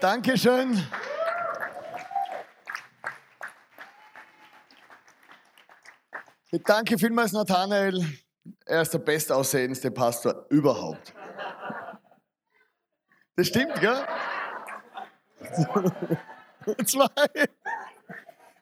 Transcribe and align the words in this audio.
Dankeschön. 0.00 0.82
Danke 6.64 6.98
vielmals, 6.98 7.32
Nathanael. 7.32 8.04
Er 8.64 8.82
ist 8.82 8.92
der 8.92 8.98
bestaussehendste 8.98 9.90
Pastor 9.90 10.46
überhaupt. 10.48 11.12
Das 13.36 13.46
stimmt, 13.46 13.78
gell? 13.80 14.04
Zwei. 16.86 17.06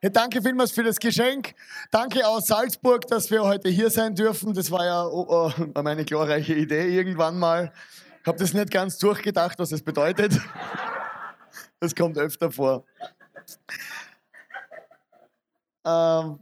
Hey, 0.00 0.12
danke 0.12 0.42
vielmals 0.42 0.72
für 0.72 0.84
das 0.84 0.98
Geschenk. 0.98 1.54
Danke 1.90 2.26
aus 2.26 2.46
Salzburg, 2.46 3.06
dass 3.08 3.30
wir 3.30 3.42
heute 3.42 3.68
hier 3.68 3.90
sein 3.90 4.14
dürfen. 4.14 4.54
Das 4.54 4.70
war 4.70 4.84
ja 4.84 5.04
oh, 5.06 5.50
oh, 5.58 5.82
meine 5.82 6.04
glorreiche 6.04 6.54
Idee 6.54 6.88
irgendwann 6.88 7.38
mal. 7.38 7.72
Ich 8.20 8.26
habe 8.26 8.38
das 8.38 8.52
nicht 8.52 8.70
ganz 8.70 8.98
durchgedacht, 8.98 9.58
was 9.58 9.70
das 9.70 9.82
bedeutet. 9.82 10.38
Das 11.80 11.94
kommt 11.94 12.18
öfter 12.18 12.50
vor. 12.50 12.84
Ähm, 15.86 16.38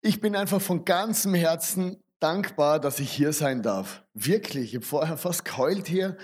ich 0.00 0.20
bin 0.20 0.36
einfach 0.36 0.60
von 0.60 0.84
ganzem 0.84 1.34
Herzen 1.34 2.02
dankbar, 2.20 2.80
dass 2.80 2.98
ich 3.00 3.10
hier 3.10 3.32
sein 3.32 3.62
darf. 3.62 4.02
Wirklich, 4.14 4.70
ich 4.70 4.74
habe 4.76 4.86
vorher 4.86 5.16
fast 5.16 5.44
geheult 5.44 5.86
hier. 5.86 6.16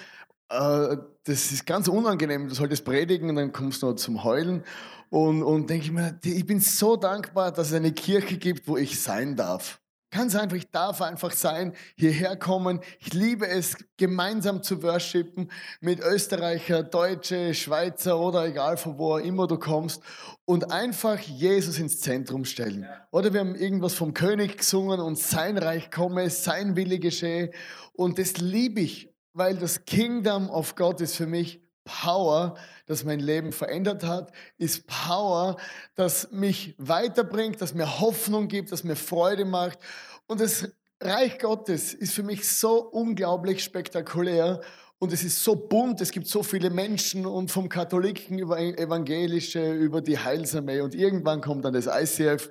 Äh, 0.48 0.96
das 1.24 1.52
ist 1.52 1.66
ganz 1.66 1.88
unangenehm. 1.88 2.48
Du 2.48 2.54
solltest 2.54 2.84
predigen 2.84 3.28
und 3.28 3.36
dann 3.36 3.52
kommst 3.52 3.82
du 3.82 3.92
zum 3.92 4.24
Heulen. 4.24 4.64
Und, 5.10 5.42
und 5.42 5.68
denke 5.68 5.86
ich 5.86 5.92
mir, 5.92 6.18
ich 6.22 6.46
bin 6.46 6.60
so 6.60 6.96
dankbar, 6.96 7.52
dass 7.52 7.68
es 7.68 7.74
eine 7.74 7.92
Kirche 7.92 8.38
gibt, 8.38 8.66
wo 8.68 8.76
ich 8.76 9.00
sein 9.00 9.36
darf. 9.36 9.79
Ganz 10.12 10.34
einfach, 10.34 10.56
ich 10.56 10.68
darf 10.70 11.02
einfach 11.02 11.30
sein, 11.30 11.72
hierher 11.94 12.36
kommen. 12.36 12.80
Ich 12.98 13.14
liebe 13.14 13.46
es, 13.46 13.76
gemeinsam 13.96 14.60
zu 14.60 14.82
worshipen 14.82 15.52
mit 15.80 16.00
Österreicher, 16.00 16.82
Deutsche, 16.82 17.54
Schweizer 17.54 18.18
oder 18.18 18.46
egal 18.46 18.76
von 18.76 18.98
wo 18.98 19.18
immer 19.18 19.46
du 19.46 19.56
kommst 19.56 20.02
und 20.44 20.72
einfach 20.72 21.20
Jesus 21.20 21.78
ins 21.78 22.00
Zentrum 22.00 22.44
stellen. 22.44 22.88
Oder 23.12 23.32
wir 23.32 23.38
haben 23.38 23.54
irgendwas 23.54 23.94
vom 23.94 24.12
König 24.12 24.58
gesungen 24.58 24.98
und 24.98 25.16
sein 25.16 25.56
Reich 25.56 25.92
komme, 25.92 26.28
sein 26.28 26.74
Wille 26.74 26.98
geschehe. 26.98 27.52
Und 27.92 28.18
das 28.18 28.38
liebe 28.38 28.80
ich, 28.80 29.14
weil 29.32 29.56
das 29.58 29.84
Kingdom 29.84 30.50
of 30.50 30.74
God 30.74 31.00
ist 31.00 31.14
für 31.14 31.26
mich 31.26 31.60
Power, 31.84 32.56
das 32.86 33.04
mein 33.04 33.20
Leben 33.20 33.52
verändert 33.52 34.04
hat, 34.04 34.32
ist 34.58 34.86
Power, 34.86 35.56
das 35.94 36.30
mich 36.30 36.74
weiterbringt, 36.78 37.60
das 37.60 37.74
mir 37.74 38.00
Hoffnung 38.00 38.48
gibt, 38.48 38.72
das 38.72 38.84
mir 38.84 38.96
Freude 38.96 39.44
macht. 39.44 39.78
Und 40.26 40.40
das 40.40 40.68
Reich 41.00 41.38
Gottes 41.38 41.94
ist 41.94 42.12
für 42.12 42.22
mich 42.22 42.48
so 42.48 42.82
unglaublich 42.82 43.64
spektakulär 43.64 44.60
und 44.98 45.14
es 45.14 45.24
ist 45.24 45.42
so 45.42 45.56
bunt, 45.56 46.02
es 46.02 46.10
gibt 46.10 46.26
so 46.26 46.42
viele 46.42 46.68
Menschen 46.68 47.24
und 47.24 47.50
vom 47.50 47.70
Katholiken 47.70 48.38
über 48.38 48.60
Evangelische, 48.60 49.72
über 49.72 50.02
die 50.02 50.18
Heilsarmee 50.18 50.82
und 50.82 50.94
irgendwann 50.94 51.40
kommt 51.40 51.64
dann 51.64 51.72
das 51.72 51.86
ICF. 51.86 52.50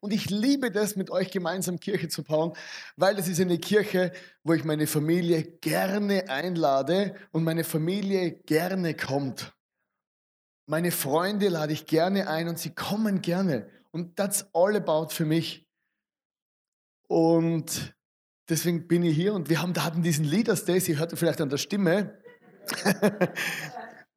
Und 0.00 0.12
ich 0.12 0.30
liebe 0.30 0.70
das, 0.70 0.94
mit 0.94 1.10
euch 1.10 1.30
gemeinsam 1.30 1.80
Kirche 1.80 2.08
zu 2.08 2.22
bauen, 2.22 2.52
weil 2.96 3.18
es 3.18 3.26
ist 3.26 3.40
eine 3.40 3.58
Kirche, 3.58 4.12
wo 4.44 4.52
ich 4.54 4.64
meine 4.64 4.86
Familie 4.86 5.42
gerne 5.42 6.28
einlade 6.28 7.16
und 7.32 7.42
meine 7.42 7.64
Familie 7.64 8.32
gerne 8.32 8.94
kommt. 8.94 9.54
Meine 10.66 10.92
Freunde 10.92 11.48
lade 11.48 11.72
ich 11.72 11.86
gerne 11.86 12.28
ein 12.28 12.48
und 12.48 12.58
sie 12.58 12.74
kommen 12.74 13.22
gerne. 13.22 13.68
Und 13.90 14.16
that's 14.16 14.46
all 14.52 14.76
about 14.76 15.08
für 15.10 15.24
mich. 15.24 15.66
Und 17.08 17.94
deswegen 18.48 18.86
bin 18.86 19.02
ich 19.02 19.16
hier 19.16 19.34
und 19.34 19.48
wir 19.48 19.62
haben, 19.62 19.74
hatten 19.82 20.02
diesen 20.02 20.26
Leaders 20.26 20.64
Day, 20.64 20.78
sie 20.78 20.98
hörte 20.98 21.16
vielleicht 21.16 21.40
an 21.40 21.48
der 21.48 21.56
Stimme. 21.56 22.18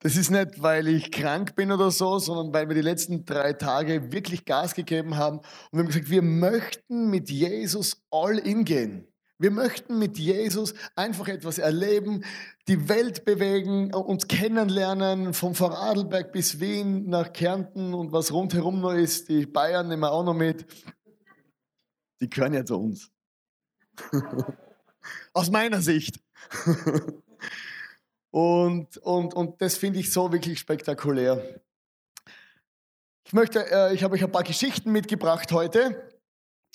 Das 0.03 0.15
ist 0.17 0.31
nicht, 0.31 0.63
weil 0.63 0.87
ich 0.87 1.11
krank 1.11 1.55
bin 1.55 1.71
oder 1.71 1.91
so, 1.91 2.17
sondern 2.17 2.51
weil 2.53 2.67
wir 2.67 2.75
die 2.75 2.81
letzten 2.81 3.23
drei 3.23 3.53
Tage 3.53 4.11
wirklich 4.11 4.45
Gas 4.45 4.73
gegeben 4.73 5.15
haben 5.15 5.37
und 5.37 5.73
wir 5.73 5.79
haben 5.79 5.87
gesagt, 5.87 6.09
wir 6.09 6.23
möchten 6.23 7.11
mit 7.11 7.29
Jesus 7.29 8.01
all 8.09 8.39
in 8.39 8.65
gehen. 8.65 9.07
Wir 9.37 9.51
möchten 9.51 9.99
mit 9.99 10.17
Jesus 10.17 10.73
einfach 10.95 11.27
etwas 11.27 11.59
erleben, 11.59 12.25
die 12.67 12.89
Welt 12.89 13.25
bewegen, 13.25 13.93
uns 13.93 14.27
kennenlernen, 14.27 15.35
vom 15.35 15.53
Vorarlberg 15.53 16.31
bis 16.31 16.59
Wien 16.59 17.07
nach 17.07 17.31
Kärnten 17.31 17.93
und 17.93 18.11
was 18.11 18.31
rundherum 18.33 18.81
noch 18.81 18.93
ist. 18.93 19.29
Die 19.29 19.45
Bayern 19.45 19.87
nehmen 19.87 20.01
wir 20.01 20.11
auch 20.11 20.23
noch 20.23 20.33
mit. 20.33 20.65
Die 22.21 22.29
gehören 22.29 22.53
ja 22.53 22.65
zu 22.65 22.79
uns. 22.79 23.11
Aus 25.33 25.51
meiner 25.51 25.81
Sicht. 25.81 26.19
Und, 28.31 28.97
und, 28.97 29.33
und 29.33 29.61
das 29.61 29.75
finde 29.77 29.99
ich 29.99 30.11
so 30.11 30.31
wirklich 30.31 30.57
spektakulär. 30.57 31.61
Ich 33.25 33.33
äh, 33.33 33.93
ich 33.93 34.03
habe 34.03 34.15
euch 34.15 34.23
ein 34.23 34.31
paar 34.31 34.43
Geschichten 34.43 34.91
mitgebracht 34.91 35.51
heute. 35.51 36.09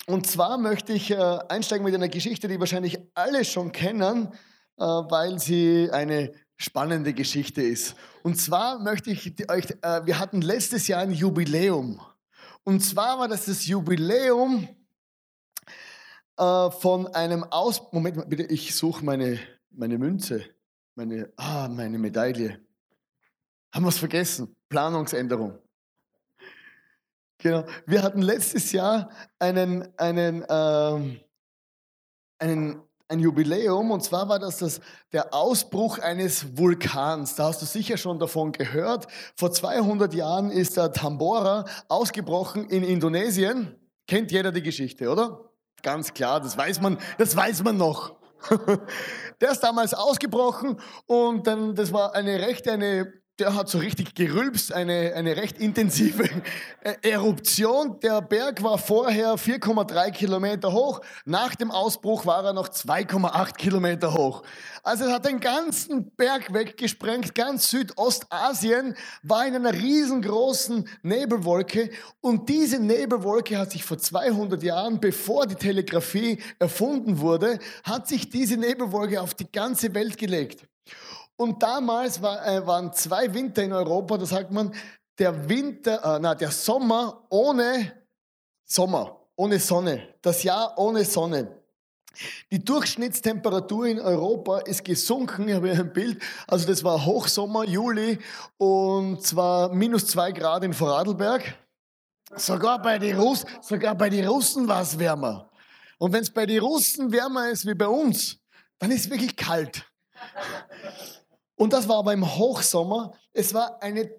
Und 0.05 0.27
zwar 0.27 0.57
möchte 0.57 0.93
ich 0.93 1.11
äh, 1.11 1.15
einsteigen 1.15 1.83
mit 1.83 1.93
einer 1.93 2.07
Geschichte, 2.07 2.47
die 2.47 2.59
wahrscheinlich 2.59 2.99
alle 3.15 3.43
schon 3.43 3.71
kennen, 3.71 4.31
äh, 4.77 4.83
weil 4.83 5.39
sie 5.39 5.89
eine 5.91 6.31
spannende 6.55 7.13
Geschichte 7.13 7.61
ist. 7.61 7.95
Und 8.23 8.39
zwar 8.39 8.79
möchte 8.79 9.09
ich 9.11 9.49
euch, 9.49 9.65
äh, 9.81 10.05
wir 10.05 10.19
hatten 10.19 10.41
letztes 10.41 10.87
Jahr 10.87 11.01
ein 11.01 11.11
Jubiläum. 11.11 11.99
Und 12.63 12.81
zwar 12.81 13.19
war 13.19 13.27
das 13.27 13.45
das 13.45 13.65
Jubiläum 13.65 14.67
äh, 16.37 16.71
von 16.71 17.07
einem 17.07 17.43
Aus... 17.43 17.81
Moment 17.91 18.29
bitte, 18.29 18.43
ich 18.43 18.75
suche 18.75 19.03
meine, 19.03 19.39
meine 19.71 19.97
Münze 19.97 20.45
meine, 20.97 21.31
ah, 21.37 21.67
meine 21.69 21.99
Medaille. 21.99 22.59
Haben 23.71 23.85
wir 23.85 23.89
es 23.89 23.99
vergessen? 23.99 24.55
Planungsänderung. 24.67 25.59
Genau. 27.37 27.65
Wir 27.85 28.01
hatten 28.01 28.23
letztes 28.23 28.71
Jahr 28.71 29.11
einen, 29.37 29.87
einen, 29.99 30.43
ähm, 30.49 31.19
einen, 32.39 32.81
ein 33.09 33.19
Jubiläum 33.19 33.91
und 33.91 34.03
zwar 34.03 34.27
war 34.27 34.39
das, 34.39 34.57
das 34.57 34.81
der 35.13 35.35
Ausbruch 35.35 35.99
eines 35.99 36.57
Vulkans. 36.57 37.35
Da 37.35 37.45
hast 37.45 37.61
du 37.61 37.67
sicher 37.67 37.97
schon 37.97 38.17
davon 38.17 38.51
gehört. 38.51 39.05
Vor 39.35 39.51
200 39.51 40.15
Jahren 40.15 40.49
ist 40.49 40.77
der 40.77 40.91
Tambora 40.91 41.65
ausgebrochen 41.89 42.69
in 42.69 42.83
Indonesien. 42.83 43.75
Kennt 44.07 44.31
jeder 44.31 44.51
die 44.51 44.63
Geschichte, 44.63 45.11
oder? 45.11 45.51
Ganz 45.83 46.15
klar, 46.15 46.41
das 46.41 46.57
weiß 46.57 46.81
man, 46.81 46.97
das 47.19 47.35
weiß 47.35 47.63
man 47.63 47.77
noch. 47.77 48.16
Der 49.41 49.51
ist 49.51 49.61
damals 49.61 49.93
ausgebrochen 49.93 50.79
und 51.05 51.47
dann, 51.47 51.75
das 51.75 51.91
war 51.93 52.15
eine 52.15 52.39
recht, 52.39 52.67
eine 52.67 53.13
der 53.39 53.53
hat 53.53 53.69
so 53.69 53.77
richtig 53.77 54.15
gerülpst, 54.15 54.73
eine, 54.73 55.13
eine 55.15 55.37
recht 55.37 55.59
intensive 55.59 56.27
Eruption. 57.03 57.99
Der 57.99 58.21
Berg 58.21 58.63
war 58.63 58.79
vorher 58.79 59.35
4,3 59.35 60.11
Kilometer 60.11 60.71
hoch, 60.71 61.01
nach 61.25 61.53
dem 61.55 61.69
Ausbruch 61.69 62.25
war 62.25 62.43
er 62.43 62.53
noch 62.53 62.69
2,8 62.69 63.53
Kilometer 63.55 64.13
hoch. 64.13 64.41
Also 64.81 65.05
es 65.05 65.11
hat 65.11 65.25
den 65.25 65.39
ganzen 65.39 66.09
Berg 66.11 66.51
weggesprengt, 66.51 67.35
ganz 67.35 67.69
Südostasien 67.69 68.95
war 69.21 69.45
in 69.45 69.55
einer 69.55 69.73
riesengroßen 69.73 70.89
Nebelwolke 71.03 71.91
und 72.21 72.49
diese 72.49 72.79
Nebelwolke 72.79 73.59
hat 73.59 73.71
sich 73.71 73.83
vor 73.83 73.99
200 73.99 74.63
Jahren, 74.63 74.99
bevor 74.99 75.45
die 75.45 75.55
Telegrafie 75.55 76.41
erfunden 76.57 77.19
wurde, 77.19 77.59
hat 77.83 78.07
sich 78.07 78.29
diese 78.29 78.57
Nebelwolke 78.57 79.21
auf 79.21 79.35
die 79.35 79.51
ganze 79.51 79.93
Welt 79.93 80.17
gelegt. 80.17 80.67
Und 81.37 81.61
damals 81.61 82.21
war, 82.21 82.45
äh, 82.45 82.65
waren 82.65 82.91
zwei 82.93 83.31
Winter 83.33 83.63
in 83.63 83.71
Europa, 83.71 84.17
da 84.17 84.25
sagt 84.25 84.51
man, 84.51 84.73
der 85.19 85.47
Winter, 85.47 86.15
äh, 86.15 86.19
na, 86.19 86.35
der 86.35 86.51
Sommer 86.51 87.25
ohne 87.29 87.93
Sommer, 88.65 89.21
ohne 89.35 89.59
Sonne, 89.59 90.15
das 90.21 90.43
Jahr 90.43 90.77
ohne 90.77 91.05
Sonne. 91.05 91.55
Die 92.51 92.63
Durchschnittstemperatur 92.63 93.85
in 93.85 93.99
Europa 93.99 94.59
ist 94.59 94.83
gesunken, 94.83 95.47
ich 95.47 95.55
habe 95.55 95.71
hier 95.71 95.79
ein 95.79 95.93
Bild, 95.93 96.21
also 96.47 96.65
das 96.65 96.83
war 96.83 97.05
Hochsommer, 97.05 97.63
Juli 97.65 98.17
und 98.57 99.21
zwar 99.21 99.71
minus 99.71 100.07
zwei 100.07 100.31
Grad 100.31 100.63
in 100.63 100.73
Vorarlberg. 100.73 101.55
Sogar 102.35 102.81
bei 102.81 102.97
den, 102.97 103.17
Russ, 103.17 103.45
sogar 103.61 103.95
bei 103.95 104.09
den 104.09 104.27
Russen 104.27 104.67
war 104.67 104.81
es 104.81 104.97
wärmer. 104.97 105.49
Und 105.99 106.11
wenn 106.11 106.23
es 106.23 106.31
bei 106.31 106.45
den 106.45 106.59
Russen 106.59 107.11
wärmer 107.11 107.49
ist 107.49 107.65
wie 107.65 107.75
bei 107.75 107.87
uns, 107.87 108.37
dann 108.79 108.91
ist 108.91 109.05
es 109.05 109.09
wirklich 109.09 109.35
kalt. 109.35 109.85
Und 111.57 111.73
das 111.73 111.89
war 111.89 111.97
aber 111.97 112.13
im 112.13 112.37
Hochsommer. 112.37 113.13
Es 113.33 113.53
war 113.53 113.81
eine 113.81 114.09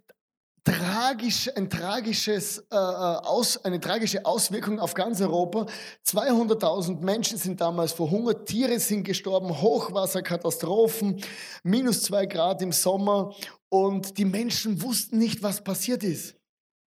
tragisch, 0.64 1.48
ein 1.56 1.70
tragisches, 1.70 2.58
äh, 2.58 2.74
äh 2.74 2.76
aus, 2.76 3.64
eine 3.64 3.80
tragische 3.80 4.26
Auswirkung 4.26 4.80
auf 4.80 4.92
ganz 4.92 5.20
Europa. 5.20 5.66
200.000 6.04 7.00
Menschen 7.00 7.38
sind 7.38 7.60
damals 7.60 7.92
verhungert, 7.92 8.46
Tiere 8.46 8.78
sind 8.78 9.04
gestorben, 9.04 9.48
Hochwasserkatastrophen, 9.62 11.22
minus 11.62 12.02
zwei 12.02 12.26
Grad 12.26 12.60
im 12.60 12.72
Sommer 12.72 13.32
und 13.68 14.18
die 14.18 14.24
Menschen 14.24 14.82
wussten 14.82 15.18
nicht, 15.18 15.42
was 15.42 15.62
passiert 15.62 16.02
ist. 16.02 16.34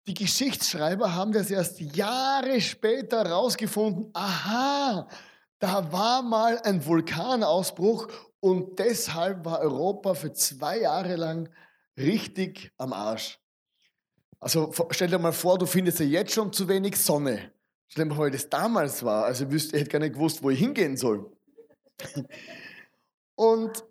Die 0.07 0.15
Geschichtsschreiber 0.15 1.15
haben 1.15 1.33
das 1.33 1.51
erst 1.51 1.81
Jahre 1.81 2.61
später 2.61 3.25
herausgefunden. 3.25 4.11
Aha, 4.13 5.09
da 5.59 5.91
war 5.93 6.23
mal 6.23 6.59
ein 6.59 6.85
Vulkanausbruch 6.85 8.09
und 8.45 8.79
deshalb 8.79 9.47
war 9.47 9.61
Europa 9.61 10.13
für 10.13 10.35
zwei 10.35 10.81
Jahre 10.81 11.17
lang 11.17 11.49
richtig 11.97 12.71
am 12.77 12.93
Arsch. 12.93 13.41
Also 14.39 14.71
stell 14.91 15.09
dir 15.09 15.19
mal 15.19 15.33
vor, 15.33 15.57
du 15.57 15.65
findest 15.65 16.01
ja 16.01 16.05
jetzt 16.05 16.35
schon 16.35 16.53
zu 16.53 16.69
wenig 16.69 16.99
Sonne. 16.99 17.53
Stell 17.87 18.05
dir 18.05 18.11
mal 18.11 18.17
vor, 18.17 18.27
wie 18.27 18.33
das 18.33 18.51
damals 18.51 19.03
war. 19.03 19.25
Also 19.25 19.47
ich 19.51 19.73
hätte 19.73 19.89
gar 19.89 19.99
nicht 19.99 20.13
gewusst, 20.13 20.43
wo 20.43 20.51
ich 20.51 20.59
hingehen 20.59 20.99
soll. 20.99 21.33
Und 23.35 23.83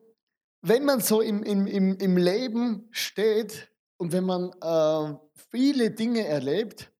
wenn 0.62 0.86
man 0.86 1.02
so 1.02 1.22
im, 1.22 1.42
im, 1.42 1.66
im, 1.66 1.98
im 1.98 2.18
Leben 2.18 2.88
steht 2.92 3.72
und 3.98 4.12
wenn 4.12 4.24
man 4.24 4.52
äh, 4.62 5.18
viele 5.50 5.90
Dinge 5.90 6.28
erlebt, 6.28 6.92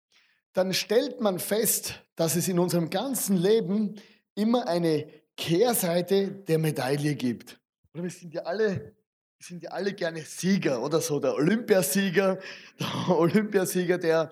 dann 0.54 0.74
stellt 0.74 1.22
man 1.22 1.38
fest, 1.38 2.04
dass 2.16 2.36
es 2.36 2.48
in 2.48 2.58
unserem 2.58 2.90
ganzen 2.90 3.38
Leben 3.38 4.02
immer 4.34 4.68
eine 4.68 5.06
Kehrseite 5.36 6.28
der 6.28 6.60
Medaille 6.60 7.16
gibt. 7.16 7.60
Oder 7.94 8.04
wir 8.04 8.12
sind 8.12 8.34
ja 8.34 8.44
alle, 8.44 8.96
sind 9.40 9.64
ja 9.64 9.72
alle 9.72 9.94
gerne 9.94 10.22
Sieger 10.22 10.82
oder 10.82 11.02
so. 11.02 11.20
Der 11.20 11.34
Olympiasieger, 11.34 12.40
der 12.80 13.10
Olympiasieger, 13.10 13.98
der, 13.98 14.32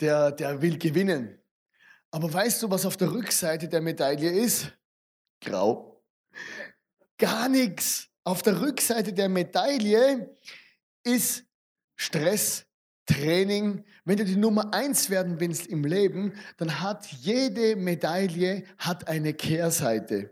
der, 0.00 0.32
der 0.32 0.60
will 0.62 0.78
gewinnen. 0.78 1.38
Aber 2.10 2.32
weißt 2.32 2.62
du, 2.62 2.70
was 2.70 2.86
auf 2.86 2.96
der 2.96 3.12
Rückseite 3.12 3.68
der 3.68 3.80
Medaille 3.80 4.30
ist? 4.30 4.72
Grau. 5.40 6.02
Gar 7.18 7.48
nichts. 7.48 8.08
Auf 8.24 8.42
der 8.42 8.60
Rückseite 8.60 9.12
der 9.12 9.28
Medaille 9.28 10.36
ist 11.04 11.44
Stress, 11.96 12.66
Training. 13.06 13.84
Wenn 14.04 14.18
du 14.18 14.24
die 14.24 14.36
Nummer 14.36 14.72
eins 14.72 15.10
werden 15.10 15.40
willst 15.40 15.66
im 15.66 15.84
Leben, 15.84 16.34
dann 16.56 16.80
hat 16.80 17.06
jede 17.06 17.76
Medaille 17.76 18.64
hat 18.78 19.08
eine 19.08 19.34
Kehrseite. 19.34 20.30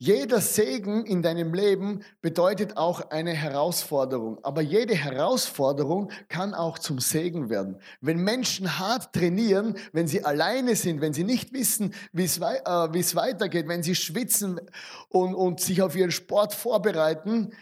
Jeder 0.00 0.40
Segen 0.40 1.04
in 1.06 1.22
deinem 1.22 1.52
Leben 1.52 2.04
bedeutet 2.20 2.76
auch 2.76 3.10
eine 3.10 3.32
Herausforderung. 3.32 4.38
Aber 4.44 4.62
jede 4.62 4.94
Herausforderung 4.94 6.12
kann 6.28 6.54
auch 6.54 6.78
zum 6.78 7.00
Segen 7.00 7.50
werden. 7.50 7.80
Wenn 8.00 8.22
Menschen 8.22 8.78
hart 8.78 9.12
trainieren, 9.12 9.76
wenn 9.92 10.06
sie 10.06 10.24
alleine 10.24 10.76
sind, 10.76 11.00
wenn 11.00 11.14
sie 11.14 11.24
nicht 11.24 11.52
wissen, 11.52 11.94
wie 12.12 12.24
es, 12.24 12.38
äh, 12.38 12.92
wie 12.92 13.00
es 13.00 13.16
weitergeht, 13.16 13.66
wenn 13.66 13.82
sie 13.82 13.96
schwitzen 13.96 14.60
und, 15.08 15.34
und 15.34 15.58
sich 15.58 15.82
auf 15.82 15.96
ihren 15.96 16.12
Sport 16.12 16.54
vorbereiten, 16.54 17.52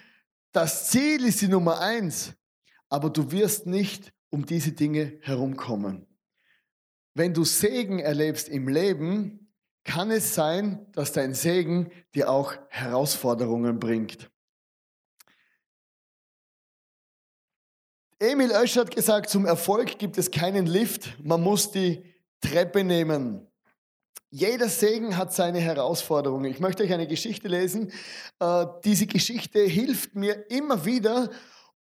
das 0.52 0.90
Ziel 0.90 1.24
ist 1.24 1.40
die 1.40 1.48
Nummer 1.48 1.80
eins. 1.80 2.34
Aber 2.90 3.08
du 3.08 3.32
wirst 3.32 3.66
nicht 3.66 4.12
um 4.28 4.44
diese 4.44 4.72
Dinge 4.72 5.18
herumkommen. 5.22 6.06
Wenn 7.14 7.32
du 7.32 7.44
Segen 7.44 7.98
erlebst 7.98 8.50
im 8.50 8.68
Leben, 8.68 9.45
kann 9.86 10.10
es 10.10 10.34
sein, 10.34 10.84
dass 10.92 11.12
dein 11.12 11.32
Segen 11.32 11.90
dir 12.14 12.28
auch 12.28 12.52
Herausforderungen 12.68 13.78
bringt. 13.78 14.30
Emil 18.18 18.50
Oesch 18.50 18.76
hat 18.76 18.94
gesagt, 18.94 19.30
zum 19.30 19.46
Erfolg 19.46 19.98
gibt 19.98 20.18
es 20.18 20.30
keinen 20.30 20.66
Lift, 20.66 21.16
man 21.22 21.42
muss 21.42 21.70
die 21.70 22.02
Treppe 22.40 22.82
nehmen. 22.82 23.46
Jeder 24.30 24.68
Segen 24.68 25.16
hat 25.16 25.32
seine 25.32 25.60
Herausforderungen. 25.60 26.50
Ich 26.50 26.60
möchte 26.60 26.82
euch 26.82 26.92
eine 26.92 27.06
Geschichte 27.06 27.48
lesen. 27.48 27.92
Äh, 28.40 28.66
diese 28.84 29.06
Geschichte 29.06 29.60
hilft 29.60 30.14
mir 30.14 30.50
immer 30.50 30.84
wieder, 30.84 31.30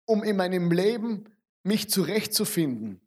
um 0.05 0.23
in 0.23 0.37
meinem 0.37 0.71
Leben 0.71 1.25
mich 1.63 1.89
zurechtzufinden. 1.89 3.04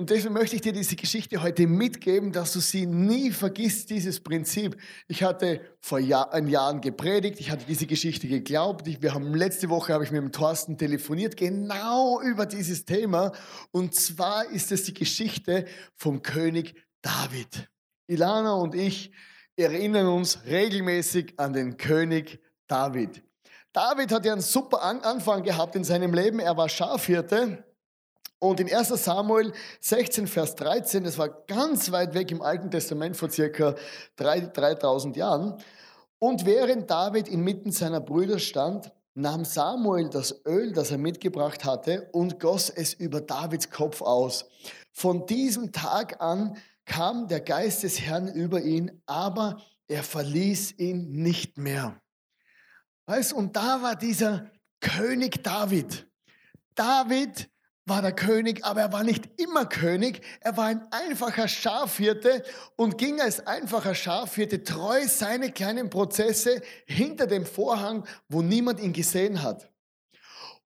Und 0.00 0.08
deswegen 0.08 0.32
möchte 0.32 0.56
ich 0.56 0.62
dir 0.62 0.72
diese 0.72 0.96
Geschichte 0.96 1.42
heute 1.42 1.66
mitgeben, 1.66 2.32
dass 2.32 2.54
du 2.54 2.60
sie 2.60 2.86
nie 2.86 3.30
vergisst, 3.32 3.90
dieses 3.90 4.18
Prinzip. 4.18 4.78
Ich 5.08 5.22
hatte 5.22 5.60
vor 5.78 5.98
Jahr, 5.98 6.34
Jahren 6.42 6.80
gepredigt, 6.80 7.38
ich 7.38 7.50
hatte 7.50 7.66
diese 7.68 7.84
Geschichte 7.84 8.26
geglaubt. 8.26 8.88
Ich, 8.88 9.02
wir 9.02 9.12
haben 9.12 9.34
letzte 9.34 9.68
Woche 9.68 9.92
habe 9.92 10.02
ich 10.02 10.10
mit 10.10 10.22
dem 10.22 10.32
Thorsten 10.32 10.78
telefoniert, 10.78 11.36
genau 11.36 12.18
über 12.22 12.46
dieses 12.46 12.86
Thema. 12.86 13.32
Und 13.72 13.94
zwar 13.94 14.46
ist 14.46 14.72
es 14.72 14.84
die 14.84 14.94
Geschichte 14.94 15.66
vom 15.96 16.22
König 16.22 16.82
David. 17.02 17.68
Ilana 18.06 18.54
und 18.54 18.74
ich 18.74 19.12
erinnern 19.54 20.06
uns 20.06 20.46
regelmäßig 20.46 21.34
an 21.36 21.52
den 21.52 21.76
König 21.76 22.40
David. 22.68 23.22
David 23.74 24.12
hat 24.12 24.24
ja 24.24 24.32
einen 24.32 24.40
super 24.40 24.82
Anfang 24.82 25.42
gehabt 25.42 25.76
in 25.76 25.84
seinem 25.84 26.14
Leben. 26.14 26.38
Er 26.38 26.56
war 26.56 26.70
Schafhirte 26.70 27.66
und 28.40 28.58
in 28.58 28.74
1 28.74 28.88
Samuel 28.88 29.52
16, 29.80 30.26
Vers 30.26 30.54
13, 30.56 31.04
das 31.04 31.18
war 31.18 31.28
ganz 31.46 31.92
weit 31.92 32.14
weg 32.14 32.30
im 32.30 32.40
Alten 32.40 32.70
Testament 32.70 33.16
vor 33.16 33.30
circa 33.30 33.74
3000 34.16 35.14
Jahren. 35.14 35.62
Und 36.18 36.46
während 36.46 36.90
David 36.90 37.28
inmitten 37.28 37.70
seiner 37.70 38.00
Brüder 38.00 38.38
stand, 38.38 38.92
nahm 39.14 39.44
Samuel 39.44 40.08
das 40.08 40.42
Öl, 40.46 40.72
das 40.72 40.90
er 40.90 40.96
mitgebracht 40.96 41.66
hatte, 41.66 42.08
und 42.12 42.40
goss 42.40 42.70
es 42.70 42.94
über 42.94 43.20
Davids 43.20 43.70
Kopf 43.70 44.00
aus. 44.00 44.48
Von 44.90 45.26
diesem 45.26 45.70
Tag 45.70 46.22
an 46.22 46.56
kam 46.86 47.28
der 47.28 47.40
Geist 47.40 47.82
des 47.82 48.00
Herrn 48.00 48.28
über 48.28 48.62
ihn, 48.62 49.02
aber 49.04 49.60
er 49.86 50.02
verließ 50.02 50.78
ihn 50.78 51.22
nicht 51.22 51.58
mehr. 51.58 52.00
Weißt, 53.04 53.34
und 53.34 53.54
da 53.54 53.82
war 53.82 53.96
dieser 53.96 54.50
König 54.80 55.42
David. 55.42 56.06
David 56.74 57.50
war 57.90 58.00
der 58.00 58.12
König, 58.12 58.64
aber 58.64 58.80
er 58.80 58.92
war 58.92 59.04
nicht 59.04 59.28
immer 59.38 59.66
König. 59.66 60.22
Er 60.40 60.56
war 60.56 60.66
ein 60.66 60.80
einfacher 60.90 61.48
Schafhirte 61.48 62.42
und 62.76 62.96
ging 62.96 63.20
als 63.20 63.46
einfacher 63.46 63.94
Schafhirte 63.94 64.64
treu 64.64 65.06
seine 65.06 65.52
kleinen 65.52 65.90
Prozesse 65.90 66.62
hinter 66.86 67.26
dem 67.26 67.44
Vorhang, 67.44 68.06
wo 68.28 68.40
niemand 68.40 68.80
ihn 68.80 68.94
gesehen 68.94 69.42
hat. 69.42 69.70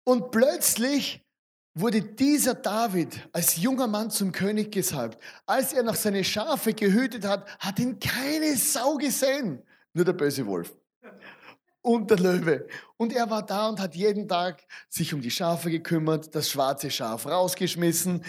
Und 0.05 0.31
plötzlich 0.31 1.25
wurde 1.73 2.01
dieser 2.01 2.53
David 2.53 3.27
als 3.33 3.57
junger 3.57 3.87
Mann 3.87 4.09
zum 4.09 4.31
König 4.31 4.71
gesalbt. 4.71 5.21
Als 5.45 5.73
er 5.73 5.83
noch 5.83 5.95
seine 5.95 6.23
Schafe 6.23 6.73
gehütet 6.73 7.25
hat, 7.25 7.45
hat 7.59 7.79
ihn 7.79 7.99
keine 7.99 8.55
Sau 8.55 8.95
gesehen, 8.95 9.61
nur 9.93 10.05
der 10.05 10.13
böse 10.13 10.45
Wolf 10.45 10.73
und 11.87 12.09
der 12.09 12.19
Löwe. 12.19 12.67
Und 12.97 13.13
er 13.13 13.29
war 13.29 13.45
da 13.45 13.69
und 13.69 13.79
hat 13.79 13.95
jeden 13.95 14.27
Tag 14.27 14.63
sich 14.89 15.13
um 15.13 15.21
die 15.21 15.31
Schafe 15.31 15.71
gekümmert, 15.71 16.35
das 16.35 16.49
schwarze 16.49 16.91
Schaf 16.91 17.25
rausgeschmissen, 17.25 18.25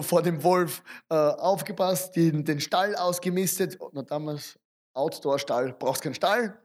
vor 0.00 0.22
dem 0.22 0.44
Wolf 0.44 0.82
äh, 1.10 1.14
aufgepasst, 1.14 2.14
den, 2.14 2.44
den 2.44 2.60
Stall 2.60 2.94
ausgemistet. 2.94 3.78
Na, 3.92 4.02
damals 4.02 4.58
Outdoor-Stall, 4.94 5.74
brauchst 5.78 6.02
keinen 6.02 6.14
Stall. 6.14 6.56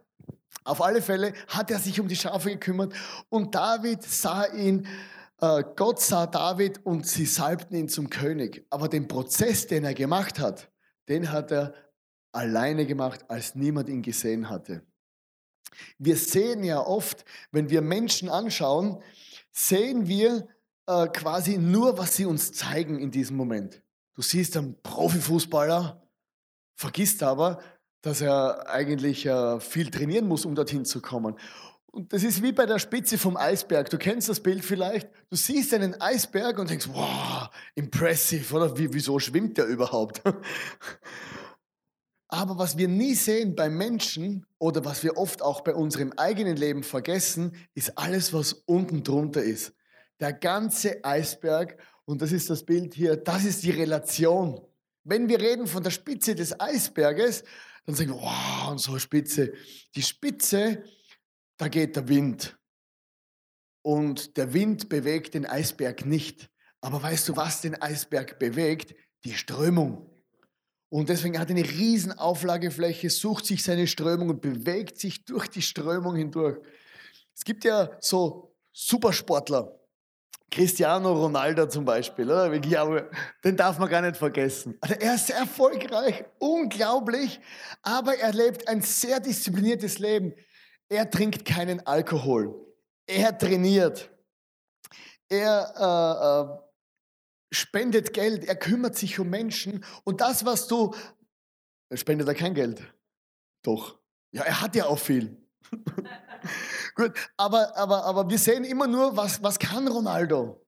Auf 0.64 0.82
alle 0.82 1.02
Fälle 1.02 1.34
hat 1.48 1.72
er 1.72 1.80
sich 1.80 2.00
um 2.00 2.08
die 2.08 2.16
Schafe 2.16 2.52
gekümmert 2.52 2.94
und 3.30 3.56
David 3.56 4.04
sah 4.04 4.46
ihn, 4.46 4.88
äh, 5.42 5.64
Gott 5.76 6.00
sah 6.00 6.28
David 6.28 6.86
und 6.86 7.08
sie 7.08 7.26
salbten 7.26 7.76
ihn 7.76 7.90
zum 7.90 8.10
König. 8.10 8.66
Aber 8.70 8.88
den 8.88 9.08
Prozess, 9.08 9.66
den 9.66 9.84
er 9.84 9.96
gemacht 9.96 10.40
hat, 10.40 10.70
den 11.10 11.32
hat 11.32 11.52
er 11.52 11.74
alleine 12.32 12.86
gemacht, 12.86 13.26
als 13.30 13.56
niemand 13.56 13.90
ihn 13.90 14.04
gesehen 14.04 14.48
hatte. 14.48 14.84
Wir 15.98 16.18
sehen 16.18 16.64
ja 16.64 16.80
oft, 16.80 17.26
wenn 17.52 17.70
wir 17.70 17.82
Menschen 17.82 18.30
anschauen, 18.30 19.02
sehen 19.52 20.08
wir 20.08 20.48
äh, 20.88 21.08
quasi 21.08 21.58
nur, 21.58 21.98
was 21.98 22.16
sie 22.16 22.26
uns 22.26 22.52
zeigen 22.52 23.00
in 23.00 23.12
diesem 23.12 23.38
Moment. 23.38 23.82
Du 24.14 24.22
siehst 24.22 24.56
einen 24.56 24.82
Profifußballer, 24.82 26.02
vergisst 26.76 27.24
aber, 27.24 27.60
dass 28.02 28.22
er 28.22 28.70
eigentlich 28.70 29.26
äh, 29.26 29.60
viel 29.60 29.90
trainieren 29.90 30.28
muss, 30.28 30.46
um 30.46 30.56
dorthin 30.56 30.86
zu 30.86 31.02
kommen. 31.02 31.36
Und 31.92 32.12
das 32.12 32.24
ist 32.24 32.44
wie 32.44 32.52
bei 32.52 32.66
der 32.66 32.78
Spitze 32.78 33.18
vom 33.18 33.38
Eisberg. 33.38 33.90
Du 33.90 33.98
kennst 33.98 34.28
das 34.28 34.42
Bild 34.42 34.66
vielleicht. 34.66 35.10
Du 35.30 35.38
siehst 35.38 35.74
einen 35.74 36.00
Eisberg 36.02 36.60
und 36.60 36.70
denkst, 36.70 36.90
wow, 36.92 37.50
impressive, 37.74 38.54
oder? 38.54 38.78
Wie, 38.78 38.94
wieso 38.94 39.18
schwimmt 39.18 39.58
der 39.58 39.66
überhaupt? 39.66 40.22
Aber 42.28 42.58
was 42.58 42.78
wir 42.78 42.88
nie 42.88 43.14
sehen 43.14 43.56
bei 43.56 43.70
Menschen 43.70 44.46
oder 44.58 44.84
was 44.84 45.04
wir 45.04 45.18
oft 45.18 45.42
auch 45.42 45.62
bei 45.62 45.74
unserem 45.74 46.12
eigenen 46.14 46.58
Leben 46.58 46.84
vergessen, 46.84 47.56
ist 47.76 47.98
alles, 47.98 48.34
was 48.34 48.54
unten 48.66 49.04
drunter 49.04 49.44
ist. 49.44 49.74
Der 50.20 50.34
ganze 50.34 51.04
Eisberg, 51.04 51.78
und 52.06 52.22
das 52.22 52.32
ist 52.32 52.50
das 52.50 52.64
Bild 52.64 52.94
hier, 52.94 53.16
das 53.16 53.46
ist 53.46 53.64
die 53.64 53.72
Relation. 53.72 54.60
Wenn 55.04 55.30
wir 55.30 55.40
reden 55.40 55.68
von 55.68 55.84
der 55.84 55.92
Spitze 55.92 56.34
des 56.34 56.60
Eisberges, 56.60 57.44
dann 57.86 57.96
sagen 57.96 58.10
wir, 58.10 58.22
wow, 58.22 58.72
und 58.72 58.80
so 58.80 58.98
Spitze. 58.98 59.54
Die 59.96 60.02
Spitze, 60.02 60.84
da 61.58 61.68
geht 61.68 61.96
der 61.96 62.08
Wind. 62.08 62.58
Und 63.84 64.38
der 64.38 64.52
Wind 64.54 64.90
bewegt 64.90 65.36
den 65.36 65.46
Eisberg 65.46 66.06
nicht. 66.06 66.50
Aber 66.82 67.04
weißt 67.04 67.30
du, 67.30 67.36
was 67.36 67.62
den 67.62 67.80
Eisberg 67.80 68.40
bewegt? 68.40 68.96
Die 69.24 69.34
Strömung. 69.34 70.10
Und 70.90 71.10
deswegen 71.10 71.40
hat 71.40 71.50
er 71.50 71.56
eine 71.56 71.68
riesen 71.68 72.18
Auflagefläche, 72.18 73.10
sucht 73.10 73.46
sich 73.46 73.64
seine 73.64 73.88
Strömung 73.88 74.30
und 74.30 74.42
bewegt 74.42 75.00
sich 75.00 75.26
durch 75.26 75.48
die 75.48 75.62
Strömung 75.62 76.16
hindurch. 76.16 76.58
Es 77.36 77.44
gibt 77.44 77.66
ja 77.66 77.90
so 78.00 78.56
Supersportler, 78.72 79.80
Cristiano 80.52 81.12
Ronaldo 81.12 81.68
zum 81.68 81.84
Beispiel, 81.84 82.32
oder? 82.32 82.50
den 83.44 83.58
darf 83.58 83.78
man 83.78 83.90
gar 83.90 84.02
nicht 84.02 84.16
vergessen. 84.16 84.78
Also 84.80 84.96
er 84.96 85.16
ist 85.16 85.28
sehr 85.28 85.38
erfolgreich, 85.38 86.24
unglaublich, 86.40 87.40
aber 87.82 88.18
er 88.18 88.32
lebt 88.32 88.68
ein 88.68 88.82
sehr 88.82 89.20
diszipliniertes 89.20 90.00
Leben. 90.00 90.34
Er 90.88 91.10
trinkt 91.10 91.46
keinen 91.46 91.86
Alkohol. 91.86 92.56
Er 93.08 93.38
trainiert. 93.38 94.10
er 95.28 95.74
äh, 95.78 96.54
äh, 96.54 96.65
spendet 97.56 98.14
Geld, 98.14 98.46
er 98.46 98.56
kümmert 98.56 98.96
sich 98.96 99.20
um 99.20 99.30
Menschen 99.30 99.84
und 100.04 100.22
das, 100.22 100.46
was 100.46 100.68
du, 100.68 100.94
spendet 101.94 102.28
er 102.28 102.36
kein 102.36 102.54
Geld. 102.54 102.82
Doch. 103.64 103.98
Ja, 104.32 104.44
er 104.44 104.62
hat 104.62 104.76
ja 104.76 104.86
auch 104.86 105.00
viel. 105.00 105.38
Gut, 106.96 107.14
aber, 107.38 107.76
aber, 107.78 108.04
aber 108.06 108.30
wir 108.30 108.38
sehen 108.38 108.64
immer 108.64 108.88
nur, 108.88 109.18
was, 109.18 109.42
was 109.42 109.58
kann 109.58 109.88
Ronaldo? 109.88 110.62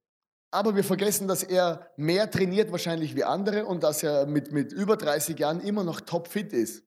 Aber 0.52 0.76
wir 0.76 0.84
vergessen, 0.84 1.28
dass 1.28 1.44
er 1.44 1.92
mehr 1.98 2.32
trainiert 2.32 2.72
wahrscheinlich 2.72 3.16
wie 3.16 3.24
andere 3.24 3.66
und 3.66 3.84
dass 3.84 4.02
er 4.02 4.26
mit, 4.26 4.52
mit 4.52 4.72
über 4.72 4.98
30 4.98 5.38
Jahren 5.38 5.60
immer 5.60 5.84
noch 5.84 6.02
topfit 6.02 6.54
ist. 6.54 6.84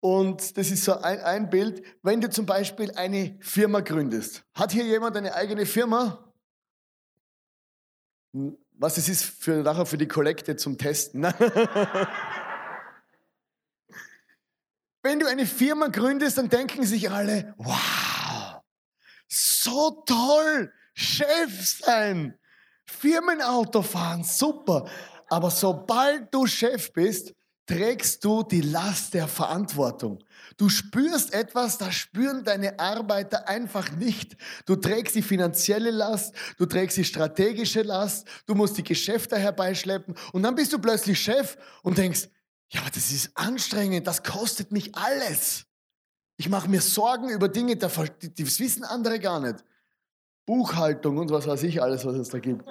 Und 0.00 0.56
das 0.56 0.70
ist 0.70 0.84
so 0.84 0.94
ein, 0.94 1.20
ein 1.20 1.50
Bild, 1.50 1.82
wenn 2.02 2.20
du 2.20 2.30
zum 2.30 2.46
Beispiel 2.46 2.90
eine 2.92 3.36
Firma 3.40 3.80
gründest. 3.80 4.44
Hat 4.54 4.72
hier 4.72 4.84
jemand 4.84 5.16
eine 5.16 5.34
eigene 5.34 5.66
Firma? 5.66 6.32
Was 8.80 8.96
es 8.96 9.08
ist 9.10 9.22
für 9.24 9.62
nachher 9.62 9.84
für 9.84 9.98
die 9.98 10.08
Kollekte 10.08 10.56
zum 10.56 10.78
Testen. 10.78 11.22
Wenn 15.02 15.20
du 15.20 15.26
eine 15.26 15.44
Firma 15.44 15.88
gründest, 15.88 16.38
dann 16.38 16.48
denken 16.48 16.86
sich 16.86 17.10
alle, 17.10 17.52
wow, 17.58 18.62
so 19.28 20.02
toll, 20.06 20.72
Chef 20.94 21.78
sein, 21.84 22.38
Firmenauto 22.86 23.82
fahren, 23.82 24.24
super. 24.24 24.88
Aber 25.28 25.50
sobald 25.50 26.32
du 26.32 26.46
Chef 26.46 26.90
bist, 26.94 27.34
trägst 27.70 28.24
du 28.24 28.42
die 28.42 28.62
Last 28.62 29.14
der 29.14 29.28
Verantwortung. 29.28 30.18
Du 30.56 30.68
spürst 30.68 31.32
etwas, 31.32 31.78
das 31.78 31.94
spüren 31.94 32.42
deine 32.42 32.80
Arbeiter 32.80 33.48
einfach 33.48 33.92
nicht. 33.92 34.36
Du 34.66 34.74
trägst 34.74 35.14
die 35.14 35.22
finanzielle 35.22 35.92
Last, 35.92 36.34
du 36.58 36.66
trägst 36.66 36.96
die 36.96 37.04
strategische 37.04 37.82
Last, 37.82 38.26
du 38.46 38.56
musst 38.56 38.76
die 38.76 38.82
Geschäfte 38.82 39.38
herbeischleppen 39.38 40.16
und 40.32 40.42
dann 40.42 40.56
bist 40.56 40.72
du 40.72 40.80
plötzlich 40.80 41.20
Chef 41.20 41.56
und 41.84 41.96
denkst, 41.96 42.28
ja, 42.70 42.80
das 42.92 43.12
ist 43.12 43.30
anstrengend, 43.36 44.04
das 44.08 44.24
kostet 44.24 44.72
mich 44.72 44.96
alles. 44.96 45.66
Ich 46.38 46.48
mache 46.48 46.68
mir 46.68 46.80
Sorgen 46.80 47.28
über 47.28 47.48
Dinge, 47.48 47.76
das 47.76 47.96
wissen 48.58 48.82
andere 48.82 49.20
gar 49.20 49.38
nicht. 49.38 49.64
Buchhaltung 50.44 51.18
und 51.18 51.30
was 51.30 51.46
weiß 51.46 51.62
ich 51.62 51.80
alles, 51.80 52.04
was 52.04 52.16
es 52.16 52.30
da 52.30 52.40
gibt. 52.40 52.64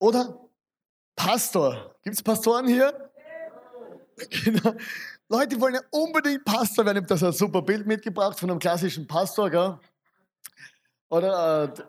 Oder 0.00 0.49
Pastor. 1.20 1.94
Gibt 2.02 2.16
es 2.16 2.22
Pastoren 2.22 2.66
hier? 2.66 3.10
Genau. 4.44 4.74
Leute 5.28 5.60
wollen 5.60 5.74
ja 5.74 5.80
unbedingt 5.90 6.46
Pastor 6.46 6.86
werden. 6.86 6.96
Ich 6.96 7.02
habe 7.02 7.08
da 7.08 7.16
so 7.18 7.26
ein 7.26 7.32
super 7.32 7.60
Bild 7.60 7.86
mitgebracht 7.86 8.40
von 8.40 8.50
einem 8.50 8.58
klassischen 8.58 9.06
Pastor. 9.06 9.50
Gell? 9.50 9.78
Oder 11.10 11.64
äh, 11.64 11.80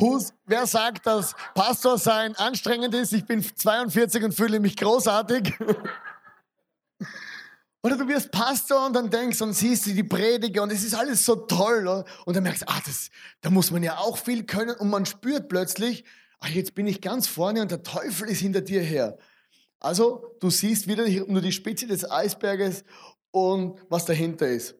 äh, 0.00 0.18
wer 0.46 0.66
sagt, 0.66 1.06
dass 1.06 1.36
Pastor 1.54 1.96
sein 1.96 2.34
anstrengend 2.36 2.92
ist? 2.92 3.12
Ich 3.12 3.24
bin 3.24 3.40
42 3.42 4.24
und 4.24 4.32
fühle 4.32 4.58
mich 4.58 4.76
großartig. 4.76 5.54
Oder 7.82 7.96
du 7.98 8.08
wirst 8.08 8.32
Pastor 8.32 8.84
und 8.86 8.94
dann 8.94 9.10
denkst 9.10 9.40
und 9.42 9.52
siehst 9.52 9.86
du 9.86 9.92
die 9.92 10.02
Prediger 10.02 10.64
und 10.64 10.72
es 10.72 10.82
ist 10.82 10.94
alles 10.94 11.24
so 11.24 11.36
toll. 11.36 11.86
Oder? 11.86 12.04
Und 12.24 12.34
dann 12.34 12.42
merkst 12.42 12.62
du, 12.62 12.68
ah, 12.68 12.80
das, 12.84 13.10
da 13.42 13.50
muss 13.50 13.70
man 13.70 13.84
ja 13.84 13.98
auch 13.98 14.18
viel 14.18 14.44
können 14.44 14.74
und 14.74 14.90
man 14.90 15.06
spürt 15.06 15.48
plötzlich, 15.48 16.04
ach, 16.40 16.48
jetzt 16.48 16.74
bin 16.74 16.86
ich 16.86 17.00
ganz 17.00 17.26
vorne 17.26 17.62
und 17.62 17.70
der 17.70 17.82
Teufel 17.82 18.28
ist 18.28 18.40
hinter 18.40 18.60
dir 18.60 18.82
her. 18.82 19.18
Also 19.80 20.36
du 20.40 20.50
siehst 20.50 20.86
wieder 20.88 21.08
nur 21.26 21.40
die 21.40 21.52
Spitze 21.52 21.86
des 21.86 22.10
Eisberges 22.10 22.84
und 23.30 23.80
was 23.88 24.04
dahinter 24.04 24.48
ist. 24.48 24.74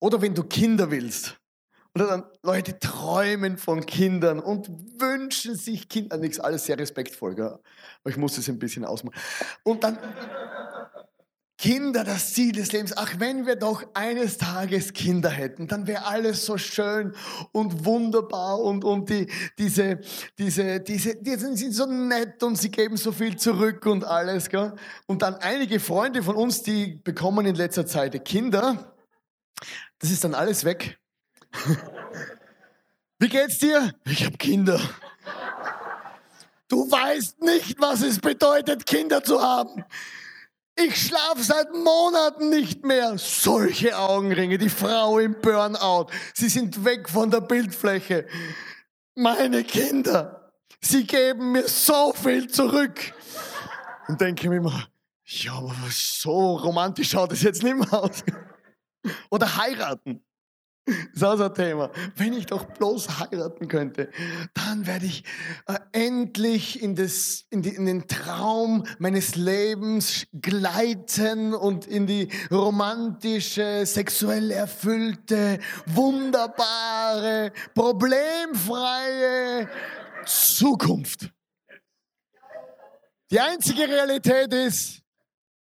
Oder 0.00 0.20
wenn 0.20 0.34
du 0.34 0.42
Kinder 0.42 0.90
willst. 0.90 1.38
Oder 1.94 2.06
dann 2.06 2.24
Leute 2.42 2.78
träumen 2.78 3.58
von 3.58 3.84
Kindern 3.84 4.40
und 4.40 4.68
wünschen 4.98 5.54
sich 5.56 5.88
Kinder. 5.88 6.16
Nichts, 6.16 6.40
alles 6.40 6.64
sehr 6.64 6.78
respektvoll, 6.78 7.34
gell? 7.34 7.46
aber 8.00 8.10
ich 8.10 8.16
muss 8.16 8.36
das 8.36 8.48
ein 8.48 8.58
bisschen 8.58 8.84
ausmachen. 8.84 9.20
Und 9.62 9.84
dann 9.84 9.98
Kinder, 11.62 12.02
das 12.02 12.34
Ziel 12.34 12.50
des 12.50 12.72
Lebens. 12.72 12.92
Ach, 12.96 13.14
wenn 13.18 13.46
wir 13.46 13.54
doch 13.54 13.84
eines 13.94 14.36
Tages 14.36 14.92
Kinder 14.92 15.30
hätten, 15.30 15.68
dann 15.68 15.86
wäre 15.86 16.06
alles 16.06 16.44
so 16.44 16.58
schön 16.58 17.14
und 17.52 17.84
wunderbar 17.84 18.58
und, 18.58 18.82
und 18.82 19.08
die, 19.08 19.28
diese, 19.56 20.00
diese, 20.36 20.80
diese, 20.80 21.14
die 21.22 21.36
sind 21.36 21.72
so 21.72 21.86
nett 21.86 22.42
und 22.42 22.56
sie 22.56 22.68
geben 22.68 22.96
so 22.96 23.12
viel 23.12 23.36
zurück 23.36 23.86
und 23.86 24.02
alles. 24.02 24.48
Gell? 24.48 24.72
Und 25.06 25.22
dann 25.22 25.36
einige 25.36 25.78
Freunde 25.78 26.24
von 26.24 26.34
uns, 26.34 26.64
die 26.64 26.96
bekommen 26.96 27.46
in 27.46 27.54
letzter 27.54 27.86
Zeit 27.86 28.24
Kinder. 28.24 28.96
Das 30.00 30.10
ist 30.10 30.24
dann 30.24 30.34
alles 30.34 30.64
weg. 30.64 30.98
Wie 33.20 33.28
geht's 33.28 33.60
dir? 33.60 33.94
Ich 34.04 34.24
habe 34.26 34.36
Kinder. 34.36 34.80
Du 36.66 36.90
weißt 36.90 37.40
nicht, 37.40 37.80
was 37.80 38.02
es 38.02 38.18
bedeutet, 38.18 38.84
Kinder 38.84 39.22
zu 39.22 39.40
haben. 39.40 39.84
Ich 40.84 41.06
schlafe 41.06 41.42
seit 41.42 41.72
Monaten 41.72 42.48
nicht 42.48 42.84
mehr. 42.84 43.16
Solche 43.18 43.96
Augenringe, 43.96 44.58
die 44.58 44.68
Frau 44.68 45.18
im 45.18 45.40
Burnout. 45.40 46.06
Sie 46.34 46.48
sind 46.48 46.84
weg 46.84 47.08
von 47.08 47.30
der 47.30 47.40
Bildfläche. 47.40 48.26
Meine 49.14 49.64
Kinder, 49.64 50.52
sie 50.80 51.04
geben 51.06 51.52
mir 51.52 51.68
so 51.68 52.12
viel 52.14 52.48
zurück. 52.48 53.12
Und 54.08 54.20
denke 54.20 54.48
mir 54.48 54.56
immer, 54.56 54.88
ja, 55.24 55.52
aber 55.52 55.74
so 55.90 56.56
romantisch 56.56 57.10
schaut 57.10 57.32
es 57.32 57.42
jetzt 57.42 57.62
nicht 57.62 57.76
mehr 57.76 57.92
aus. 57.92 58.24
Oder 59.30 59.56
heiraten. 59.56 60.24
Das 60.84 60.96
ist 61.14 61.22
auch 61.24 61.36
so 61.36 61.44
ein 61.44 61.54
Thema. 61.54 61.90
Wenn 62.16 62.32
ich 62.32 62.46
doch 62.46 62.64
bloß 62.64 63.20
heiraten 63.20 63.68
könnte, 63.68 64.10
dann 64.52 64.84
werde 64.86 65.06
ich 65.06 65.22
äh, 65.66 65.78
endlich 65.92 66.82
in, 66.82 66.96
das, 66.96 67.44
in, 67.50 67.62
die, 67.62 67.70
in, 67.70 67.86
den 67.86 68.08
Traum 68.08 68.84
meines 68.98 69.36
Lebens 69.36 70.26
gleiten 70.32 71.54
und 71.54 71.86
in 71.86 72.08
die 72.08 72.28
romantische, 72.50 73.86
sexuell 73.86 74.50
erfüllte, 74.50 75.60
wunderbare, 75.86 77.52
problemfreie 77.74 79.68
Zukunft. 80.26 81.30
Die 83.30 83.38
einzige 83.38 83.88
Realität 83.88 84.52
ist, 84.52 85.00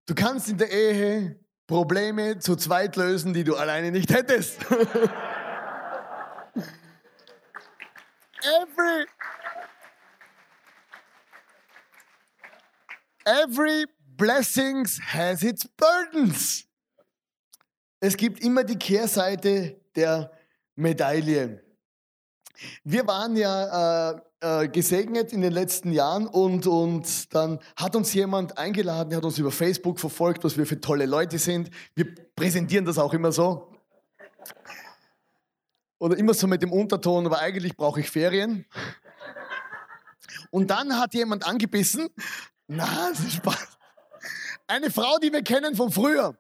du 0.06 0.14
kannst 0.14 0.48
in 0.48 0.56
der 0.56 0.72
Ehe 0.72 1.39
Probleme 1.70 2.40
zu 2.40 2.56
zweit 2.56 2.96
lösen, 2.96 3.32
die 3.32 3.44
du 3.44 3.54
alleine 3.54 3.92
nicht 3.92 4.12
hättest. 4.12 4.58
every, 8.42 9.06
every 13.24 13.86
blessings 14.16 14.98
has 15.00 15.44
its 15.44 15.68
burdens. 15.76 16.66
Es 18.00 18.16
gibt 18.16 18.40
immer 18.40 18.64
die 18.64 18.76
Kehrseite 18.76 19.80
der 19.94 20.32
Medaille. 20.74 21.62
Wir 22.82 23.06
waren 23.06 23.36
ja 23.36 24.10
äh, 24.10 24.20
äh, 24.40 24.68
gesegnet 24.68 25.32
in 25.32 25.42
den 25.42 25.52
letzten 25.52 25.92
Jahren 25.92 26.26
und, 26.26 26.66
und 26.66 27.35
dann 27.35 27.59
hat 27.76 27.94
uns 27.94 28.14
jemand 28.14 28.56
eingeladen, 28.59 29.14
hat 29.14 29.25
uns 29.25 29.38
über 29.38 29.50
Facebook 29.50 30.00
verfolgt, 30.00 30.44
was 30.44 30.56
wir 30.56 30.66
für 30.66 30.80
tolle 30.80 31.06
Leute 31.06 31.38
sind. 31.38 31.70
Wir 31.94 32.14
präsentieren 32.35 32.85
das 32.85 32.99
auch 32.99 33.12
immer 33.12 33.32
so. 33.32 33.70
Oder 35.99 36.16
immer 36.16 36.32
so 36.32 36.47
mit 36.47 36.62
dem 36.62 36.73
Unterton, 36.73 37.26
aber 37.26 37.40
eigentlich 37.40 37.76
brauche 37.76 38.00
ich 38.00 38.11
Ferien. 38.11 38.64
Und 40.50 40.70
dann 40.70 40.99
hat 40.99 41.12
jemand 41.12 41.47
angebissen. 41.47 42.09
Na, 42.66 43.11
das 43.11 43.20
ist 43.20 43.35
Spaß. 43.35 43.68
Eine 44.66 44.90
Frau, 44.90 45.18
die 45.18 45.32
wir 45.32 45.42
kennen 45.42 45.75
von 45.75 45.90
früher. 45.92 46.37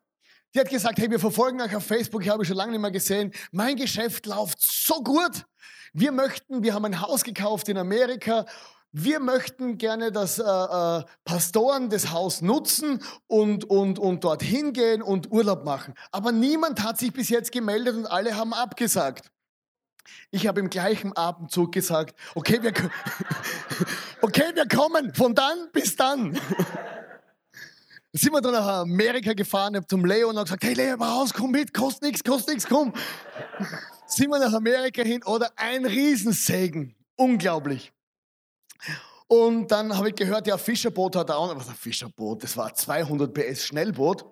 Die 0.54 0.60
hat 0.60 0.68
gesagt, 0.68 0.98
hey, 0.98 1.10
wir 1.10 1.20
verfolgen 1.20 1.60
euch 1.60 1.76
auf 1.76 1.84
Facebook, 1.84 2.22
ich 2.22 2.28
habe 2.28 2.44
schon 2.44 2.56
lange 2.56 2.72
nicht 2.72 2.80
mehr 2.80 2.90
gesehen. 2.90 3.32
Mein 3.52 3.76
Geschäft 3.76 4.26
läuft 4.26 4.62
so 4.62 5.02
gut. 5.02 5.44
Wir 5.92 6.12
möchten, 6.12 6.62
wir 6.62 6.74
haben 6.74 6.84
ein 6.84 7.00
Haus 7.00 7.24
gekauft 7.24 7.68
in 7.68 7.76
Amerika. 7.76 8.46
Wir 8.92 9.20
möchten 9.20 9.78
gerne, 9.78 10.12
dass 10.12 10.38
äh, 10.38 10.42
äh, 10.42 11.04
Pastoren 11.24 11.90
das 11.90 12.10
Haus 12.10 12.42
nutzen 12.42 13.02
und, 13.26 13.64
und, 13.64 13.98
und 13.98 14.24
dorthin 14.24 14.72
gehen 14.72 15.02
und 15.02 15.30
Urlaub 15.30 15.64
machen. 15.64 15.94
Aber 16.12 16.32
niemand 16.32 16.82
hat 16.82 16.98
sich 16.98 17.12
bis 17.12 17.28
jetzt 17.28 17.52
gemeldet 17.52 17.96
und 17.96 18.06
alle 18.06 18.36
haben 18.36 18.52
abgesagt. 18.52 19.30
Ich 20.30 20.46
habe 20.46 20.60
im 20.60 20.70
gleichen 20.70 21.12
Abendzug 21.16 21.72
gesagt, 21.72 22.14
okay, 22.34 22.62
wir, 22.62 22.72
okay, 24.22 24.50
wir 24.54 24.66
kommen 24.66 25.14
von 25.14 25.34
dann 25.34 25.68
bis 25.72 25.96
dann. 25.96 26.38
Sind 28.12 28.32
wir 28.32 28.40
dann 28.40 28.52
nach 28.52 28.80
Amerika 28.80 29.34
gefahren, 29.34 29.76
habe 29.76 29.86
zum 29.86 30.04
Leo 30.04 30.30
und 30.30 30.42
gesagt, 30.42 30.64
hey 30.64 30.74
Leo, 30.74 30.96
raus, 30.96 31.32
komm 31.32 31.52
mit, 31.52 31.72
kostet 31.72 32.02
nichts, 32.02 32.24
kostet 32.24 32.54
nichts, 32.54 32.68
komm 32.68 32.92
sind 34.10 34.30
wir 34.30 34.38
nach 34.38 34.52
Amerika 34.52 35.02
hin 35.02 35.22
oder 35.24 35.50
ein 35.56 35.86
Riesensegen. 35.86 36.94
Unglaublich. 37.16 37.92
Und 39.26 39.70
dann 39.70 39.96
habe 39.96 40.08
ich 40.08 40.16
gehört, 40.16 40.46
ja, 40.46 40.58
Fischerboot 40.58 41.16
hat 41.16 41.30
auch, 41.30 41.54
was 41.54 41.68
ein 41.68 41.74
Fischerboot, 41.74 42.42
das 42.42 42.56
war 42.56 42.68
ein 42.68 42.74
200 42.74 43.32
PS 43.32 43.66
Schnellboot. 43.66 44.24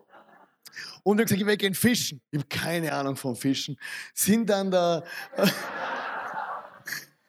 Und 1.03 1.19
ich 1.19 1.23
habe 1.23 1.25
gesagt, 1.25 1.47
wir 1.47 1.57
gehen 1.57 1.75
fischen. 1.75 2.21
Ich 2.31 2.39
habe 2.39 2.49
keine 2.49 2.93
Ahnung 2.93 3.17
vom 3.17 3.37
Fischen. 3.37 3.77
Sind 4.15 4.51
dann 4.51 4.71
da, 4.71 5.03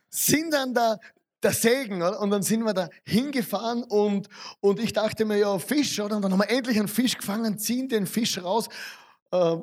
sind 0.10 0.54
dann 0.54 0.74
da 0.74 0.98
der 1.42 1.54
Segen, 1.54 2.02
oder? 2.02 2.20
Und 2.20 2.32
dann 2.32 2.44
sind 2.44 2.64
wir 2.64 2.74
da 2.74 2.90
hingefahren 3.06 3.84
und, 3.84 4.28
und 4.60 4.80
ich 4.80 4.94
dachte 4.94 5.26
mir, 5.26 5.38
ja, 5.38 5.58
Fisch, 5.60 6.00
oder? 6.00 6.18
Und 6.18 6.24
dann 6.24 6.32
haben 6.32 6.40
wir 6.40 6.50
endlich 6.50 6.78
einen 6.78 6.88
Fisch 6.88 7.18
gefangen, 7.18 7.58
ziehen 7.58 7.88
den 7.88 8.08
Fisch 8.08 8.42
raus, 8.42 8.68
äh, 9.32 9.58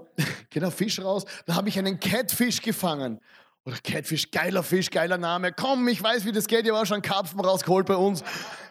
genau, 0.50 0.70
Fisch 0.70 1.00
raus. 1.00 1.24
Dann 1.46 1.56
habe 1.56 1.68
ich 1.68 1.78
einen 1.78 1.98
Catfish 2.00 2.62
gefangen. 2.62 3.20
Oder 3.64 3.78
Catfish, 3.78 4.30
geiler 4.30 4.62
Fisch, 4.62 4.90
geiler 4.90 5.18
Name. 5.18 5.52
Komm, 5.52 5.88
ich 5.88 6.00
weiß, 6.00 6.24
wie 6.24 6.32
das 6.32 6.46
geht. 6.46 6.64
Ich 6.64 6.70
habe 6.70 6.80
auch 6.80 6.86
schon 6.86 7.02
Karpfen 7.02 7.40
rausgeholt 7.40 7.86
bei 7.86 7.96
uns. 7.96 8.22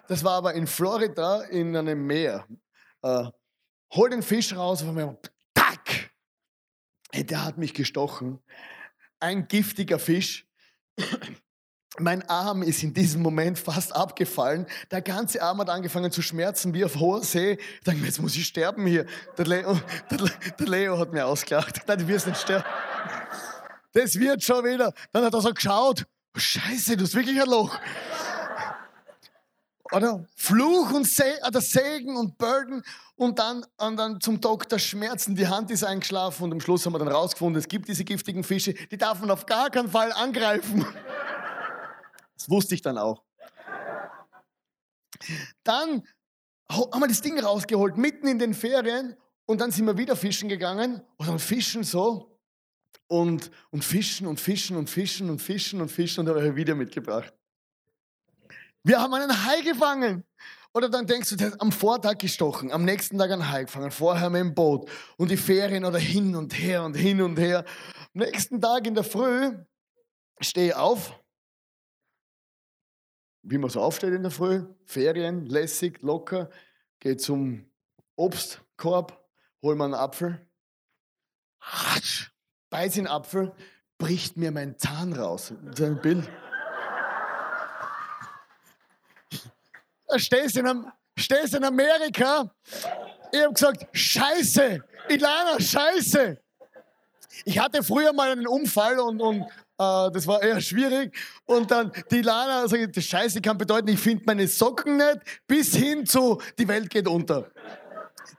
Das 0.08 0.24
war 0.24 0.34
aber 0.34 0.54
in 0.54 0.68
Florida 0.68 1.42
in 1.44 1.76
einem 1.76 2.06
Meer. 2.08 2.48
Äh, 3.02 3.26
hol 3.94 4.10
den 4.10 4.24
Fisch 4.24 4.56
raus 4.56 4.84
und 4.84 4.96
mir, 4.96 5.18
tack! 5.54 6.12
Der 7.14 7.44
hat 7.44 7.58
mich 7.58 7.74
gestochen. 7.74 8.40
Ein 9.20 9.48
giftiger 9.48 10.00
Fisch. 10.00 10.48
Mein 12.00 12.28
Arm 12.30 12.62
ist 12.62 12.84
in 12.84 12.94
diesem 12.94 13.22
Moment 13.22 13.58
fast 13.58 13.96
abgefallen. 13.96 14.66
Der 14.92 15.02
ganze 15.02 15.42
Arm 15.42 15.60
hat 15.60 15.70
angefangen 15.70 16.12
zu 16.12 16.22
schmerzen 16.22 16.74
wie 16.74 16.84
auf 16.84 16.96
hoher 16.98 17.24
See. 17.24 17.54
Ich 17.54 17.84
dachte 17.84 18.00
mir, 18.00 18.08
jetzt 18.08 18.22
muss 18.22 18.36
ich 18.36 18.46
sterben 18.46 18.86
hier. 18.86 19.06
Der 19.38 19.46
Leo, 19.46 19.80
der, 20.12 20.18
der 20.60 20.68
Leo 20.68 20.98
hat 20.98 21.14
mir 21.14 21.26
ausgelacht. 21.26 21.82
Nein, 21.88 22.00
du 22.00 22.08
wirst 22.08 22.28
nicht 22.28 22.42
sterben. 22.42 22.66
Das 23.94 24.20
wird 24.20 24.44
schon 24.44 24.66
wieder. 24.66 24.94
Dann 25.14 25.24
hat 25.24 25.34
er 25.34 25.42
so 25.42 25.54
geschaut. 25.54 26.06
Oh, 26.36 26.40
Scheiße, 26.40 26.98
du 26.98 27.06
hast 27.06 27.16
wirklich 27.16 27.40
ein 27.42 27.48
Loch. 27.48 27.80
Oder 29.92 30.26
Fluch 30.36 30.92
und 30.92 31.08
Se 31.08 31.40
oder 31.48 31.62
Segen 31.62 32.18
und 32.18 32.38
Burden 32.38 32.84
und 33.16 33.40
dann, 33.40 33.66
und 33.78 33.96
dann 33.96 34.20
zum 34.20 34.42
Doktor 34.42 34.80
Schmerzen. 34.80 35.36
Die 35.36 35.48
Hand 35.48 35.72
ist 35.72 35.84
eingeschlafen 35.84 36.44
und 36.44 36.52
am 36.52 36.60
Schluss 36.60 36.86
haben 36.86 36.94
wir 36.94 37.00
dann 37.00 37.08
rausgefunden, 37.08 37.58
es 37.60 37.68
gibt 37.68 37.88
diese 37.88 38.04
giftigen 38.04 38.44
Fische, 38.44 38.74
die 38.74 38.98
darf 38.98 39.22
man 39.22 39.32
auf 39.32 39.46
gar 39.46 39.70
keinen 39.70 39.90
Fall 39.90 40.12
angreifen. 40.12 40.86
Das 42.36 42.50
wusste 42.50 42.76
ich 42.76 42.82
dann 42.82 42.98
auch. 42.98 43.24
Dann 45.64 46.04
haben 46.70 47.00
wir 47.00 47.08
das 47.08 47.22
Ding 47.22 47.40
rausgeholt, 47.40 47.98
mitten 47.98 48.28
in 48.28 48.40
den 48.40 48.54
Ferien, 48.54 49.16
und 49.46 49.62
dann 49.62 49.72
sind 49.72 49.86
wir 49.86 49.98
wieder 49.98 50.16
fischen 50.16 50.50
gegangen 50.50 51.02
und 51.18 51.28
dann 51.28 51.40
fischen 51.40 51.84
so 51.84 52.40
und, 53.08 53.52
und 53.70 53.84
fischen 53.84 54.28
und 54.28 54.40
fischen 54.40 54.76
und 54.76 54.90
fischen 54.90 55.30
und 55.30 55.40
fischen 55.40 55.82
und 55.82 55.90
fischen 55.90 56.22
und 56.22 56.26
dann 56.26 56.36
habe 56.36 56.48
ich 56.48 56.56
wieder 56.56 56.76
mitgebracht. 56.76 57.34
Wir 58.84 59.00
haben 59.00 59.14
einen 59.14 59.46
Hai 59.46 59.62
gefangen. 59.62 60.24
Oder 60.74 60.90
dann 60.90 61.08
denkst 61.08 61.30
du, 61.30 61.36
der 61.38 61.52
hat 61.52 61.62
am 61.62 61.72
Vortag 61.72 62.18
gestochen, 62.18 62.70
am 62.74 62.84
nächsten 62.84 63.18
Tag 63.18 63.32
einen 63.32 63.50
Hai 63.50 63.64
gefangen, 63.64 63.92
vorher 63.92 64.30
mit 64.30 64.42
dem 64.42 64.54
Boot 64.54 64.90
und 65.16 65.32
die 65.32 65.38
Ferien 65.38 65.86
oder 65.86 66.00
hin 66.00 66.36
und 66.36 66.52
her 66.60 66.84
und 66.84 66.96
hin 66.96 67.22
und 67.22 67.40
her. 67.40 67.64
Am 68.14 68.22
nächsten 68.22 68.60
Tag 68.60 68.86
in 68.86 68.94
der 68.94 69.06
Früh 69.06 69.54
stehe 70.42 70.68
ich 70.68 70.76
auf, 70.76 71.18
wie 73.46 73.58
man 73.60 73.70
so 73.70 73.82
aufsteht 73.82 74.14
in 74.14 74.24
der 74.24 74.32
Früh, 74.32 74.64
Ferien, 74.86 75.46
lässig, 75.46 76.02
locker, 76.02 76.50
gehe 77.00 77.16
zum 77.16 77.66
Obstkorb, 78.16 79.24
hol 79.62 79.76
mir 79.76 79.86
einen 79.86 79.94
Apfel, 79.94 80.40
Ratsch, 81.62 82.32
beiß 82.70 82.94
den 82.94 83.08
Apfel, 83.08 83.54
bricht 83.98 84.36
mir 84.36 84.52
mein 84.52 84.78
Zahn 84.78 85.14
raus. 85.14 85.54
Ist 85.72 85.82
ein 85.82 86.02
Bild. 86.02 86.30
Stehst 90.18 90.58
in, 90.58 90.92
stehst 91.18 91.56
in 91.56 91.64
Amerika, 91.64 92.50
ich 93.32 93.42
habe 93.42 93.54
gesagt, 93.54 93.88
scheiße, 93.92 94.84
Ilana, 95.10 95.60
scheiße. 95.60 96.42
Ich 97.44 97.60
hatte 97.60 97.84
früher 97.84 98.14
mal 98.14 98.32
einen 98.32 98.48
Unfall 98.48 99.00
und, 99.00 99.22
und 99.22 99.46
Uh, 99.78 100.10
das 100.10 100.26
war 100.26 100.42
eher 100.42 100.62
schwierig. 100.62 101.14
Und 101.46 101.70
dann 101.70 101.92
die 102.10 102.22
Lana 102.22 102.68
sagt, 102.68 102.96
das 102.96 103.04
Scheiße 103.04 103.42
kann 103.42 103.58
bedeuten, 103.58 103.90
ich 103.90 104.00
finde 104.00 104.24
meine 104.26 104.48
Socken 104.48 104.98
nicht, 104.98 105.20
bis 105.48 105.76
hin 105.76 106.06
zu, 106.06 106.42
die 106.58 106.68
Welt 106.68 106.90
geht 106.90 107.08
unter. 107.08 107.52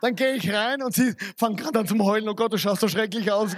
Dann 0.01 0.15
gehe 0.15 0.35
ich 0.35 0.51
rein 0.53 0.83
und 0.83 0.95
sie 0.95 1.15
fangen 1.37 1.57
gerade 1.57 1.81
an 1.81 1.87
zum 1.87 2.03
Heulen. 2.03 2.29
Oh 2.29 2.35
Gott, 2.35 2.53
du 2.53 2.59
schaust 2.59 2.81
so 2.81 2.89
schrecklich 2.89 3.31
aus. 3.31 3.55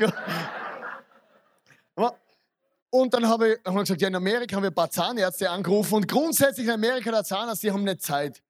Und 2.90 3.12
dann 3.12 3.28
habe 3.28 3.52
ich, 3.52 3.58
hab 3.64 3.74
ich 3.74 3.80
gesagt, 3.80 4.00
ja, 4.00 4.08
in 4.08 4.14
Amerika 4.14 4.56
haben 4.56 4.62
wir 4.62 4.70
ein 4.70 4.74
paar 4.74 4.90
Zahnärzte 4.90 5.50
angerufen 5.50 5.94
und 5.94 6.08
grundsätzlich 6.08 6.66
in 6.66 6.72
Amerika 6.72 7.10
der 7.10 7.22
Zahnarzt, 7.22 7.62
die 7.62 7.70
haben 7.70 7.84
nicht 7.84 8.02
Zeit. 8.02 8.42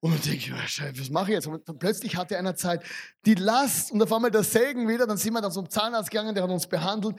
Und 0.00 0.12
dann 0.12 0.20
denke 0.22 0.38
ich, 0.38 0.52
was 1.00 1.10
mache 1.10 1.30
ich 1.30 1.34
jetzt? 1.34 1.46
Und 1.46 1.68
dann 1.68 1.78
plötzlich 1.78 2.16
hatte 2.16 2.36
einer 2.36 2.56
Zeit, 2.56 2.82
die 3.26 3.34
Last 3.34 3.92
und 3.92 4.02
auf 4.02 4.12
einmal 4.12 4.30
der 4.30 4.42
Segen 4.42 4.88
wieder, 4.88 5.06
dann 5.06 5.18
sind 5.18 5.34
wir 5.34 5.42
dann 5.42 5.52
zum 5.52 5.68
Zahnarzt 5.68 6.10
gegangen, 6.10 6.34
der 6.34 6.42
hat 6.42 6.50
uns 6.50 6.66
behandelt. 6.66 7.16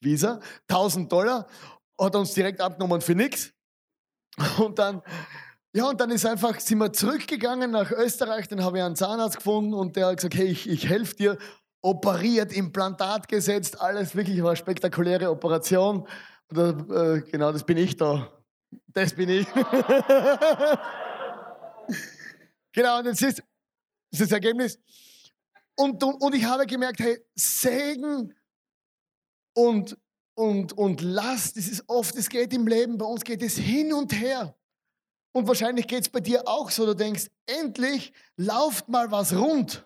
Visa, 0.00 0.40
1000 0.68 1.10
Dollar, 1.10 1.46
hat 2.00 2.16
uns 2.16 2.34
direkt 2.34 2.60
abgenommen 2.60 3.00
für 3.00 3.14
nichts. 3.14 3.52
Und 4.58 4.78
dann, 4.78 5.02
ja, 5.74 5.88
und 5.88 6.00
dann 6.00 6.10
ist 6.10 6.24
einfach, 6.26 6.58
sind 6.58 6.78
wir 6.78 6.92
zurückgegangen 6.92 7.70
nach 7.70 7.90
Österreich, 7.90 8.48
dann 8.48 8.64
habe 8.64 8.78
ich 8.78 8.84
einen 8.84 8.96
Zahnarzt 8.96 9.36
gefunden 9.36 9.74
und 9.74 9.96
der 9.96 10.06
hat 10.06 10.16
gesagt, 10.16 10.34
hey, 10.34 10.46
ich, 10.46 10.68
ich 10.68 10.88
helfe 10.88 11.14
dir, 11.14 11.38
operiert, 11.82 12.52
Implantat 12.52 13.28
gesetzt, 13.28 13.80
alles 13.80 14.14
wirklich 14.14 14.42
eine 14.42 14.54
spektakuläre 14.56 15.30
Operation. 15.30 16.06
Und, 16.50 16.90
äh, 16.90 17.22
genau, 17.30 17.52
das 17.52 17.64
bin 17.64 17.78
ich 17.78 17.96
da. 17.96 18.30
Das 18.88 19.14
bin 19.14 19.28
ich. 19.28 19.46
genau, 22.72 22.98
und 22.98 23.06
jetzt 23.06 23.22
ist 23.22 23.42
das 24.10 24.32
Ergebnis. 24.32 24.78
Und, 25.76 26.02
und 26.02 26.34
ich 26.34 26.44
habe 26.44 26.66
gemerkt, 26.66 27.00
hey, 27.00 27.24
Segen 27.34 28.34
und, 29.60 29.96
und, 30.34 30.72
und 30.72 31.00
Last, 31.02 31.56
das 31.56 31.68
ist 31.68 31.84
oft, 31.86 32.14
es 32.16 32.28
geht 32.28 32.52
im 32.52 32.66
Leben, 32.66 32.96
bei 32.96 33.04
uns 33.04 33.24
geht 33.24 33.42
es 33.42 33.56
hin 33.56 33.92
und 33.92 34.12
her. 34.12 34.54
Und 35.32 35.46
wahrscheinlich 35.46 35.86
geht 35.86 36.02
es 36.02 36.08
bei 36.08 36.20
dir 36.20 36.48
auch 36.48 36.70
so, 36.70 36.86
du 36.86 36.94
denkst, 36.94 37.26
endlich 37.46 38.12
lauft 38.36 38.88
mal 38.88 39.10
was 39.10 39.34
rund. 39.34 39.84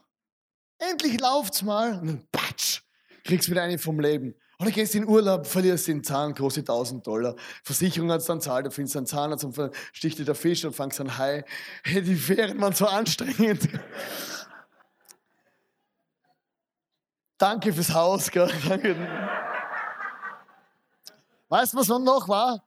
Endlich 0.79 1.21
läuft's 1.21 1.63
mal. 1.63 1.99
Und 1.99 2.07
dann 2.07 2.27
patsch, 2.33 2.83
kriegst 3.25 3.51
wieder 3.51 3.63
eine 3.63 3.79
vom 3.79 4.01
Leben. 4.01 4.35
Oder 4.61 4.71
gehst 4.71 4.95
in 4.95 5.09
Urlaub, 5.09 5.47
verlierst 5.47 5.89
den 5.89 6.05
Zahn, 6.05 6.35
kostet 6.35 6.71
1000 6.71 7.05
Dollar. 7.07 7.35
Versicherung 7.65 8.11
hat 8.13 8.21
es 8.21 8.27
dann 8.27 8.41
zahlt, 8.41 8.67
du 8.67 8.71
findest 8.71 8.97
einen 8.97 9.07
Zahnarzt 9.07 9.45
und 9.45 9.59
sticht 9.93 10.19
dir 10.19 10.25
der 10.25 10.37
Fisch 10.37 10.65
und 10.65 10.75
fangst 10.75 11.01
an 11.01 11.19
Hai. 11.19 11.45
Hey, 11.83 12.01
die 12.03 12.15
Ferien 12.15 12.61
waren 12.61 12.73
so 12.73 12.87
anstrengend. 12.87 13.69
Danke 17.39 17.73
fürs 17.73 17.93
Haus, 17.93 18.31
gell? 18.31 18.49
Danke. 18.69 18.97
Weißt 21.55 21.73
du, 21.73 21.79
was 21.79 21.89
noch 21.89 22.27
war? 22.27 22.67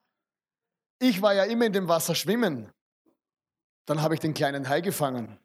Ich 1.00 1.21
war 1.21 1.34
ja 1.34 1.43
immer 1.43 1.65
in 1.65 1.73
dem 1.73 1.89
Wasser 1.89 2.15
schwimmen. 2.15 2.71
Dann 3.86 4.02
habe 4.02 4.13
ich 4.13 4.21
den 4.21 4.34
kleinen 4.34 4.69
Hai 4.69 4.80
gefangen. 4.80 5.38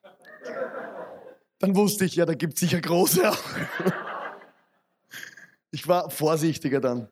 Dann 1.59 1.74
wusste 1.74 2.05
ich, 2.05 2.14
ja, 2.14 2.24
da 2.24 2.35
gibt 2.35 2.55
es 2.55 2.61
sicher 2.61 2.81
große 2.81 3.28
auch. 3.33 3.44
Ich 5.72 5.88
war 5.88 6.09
vorsichtiger 6.09 6.81
dann. 6.81 7.09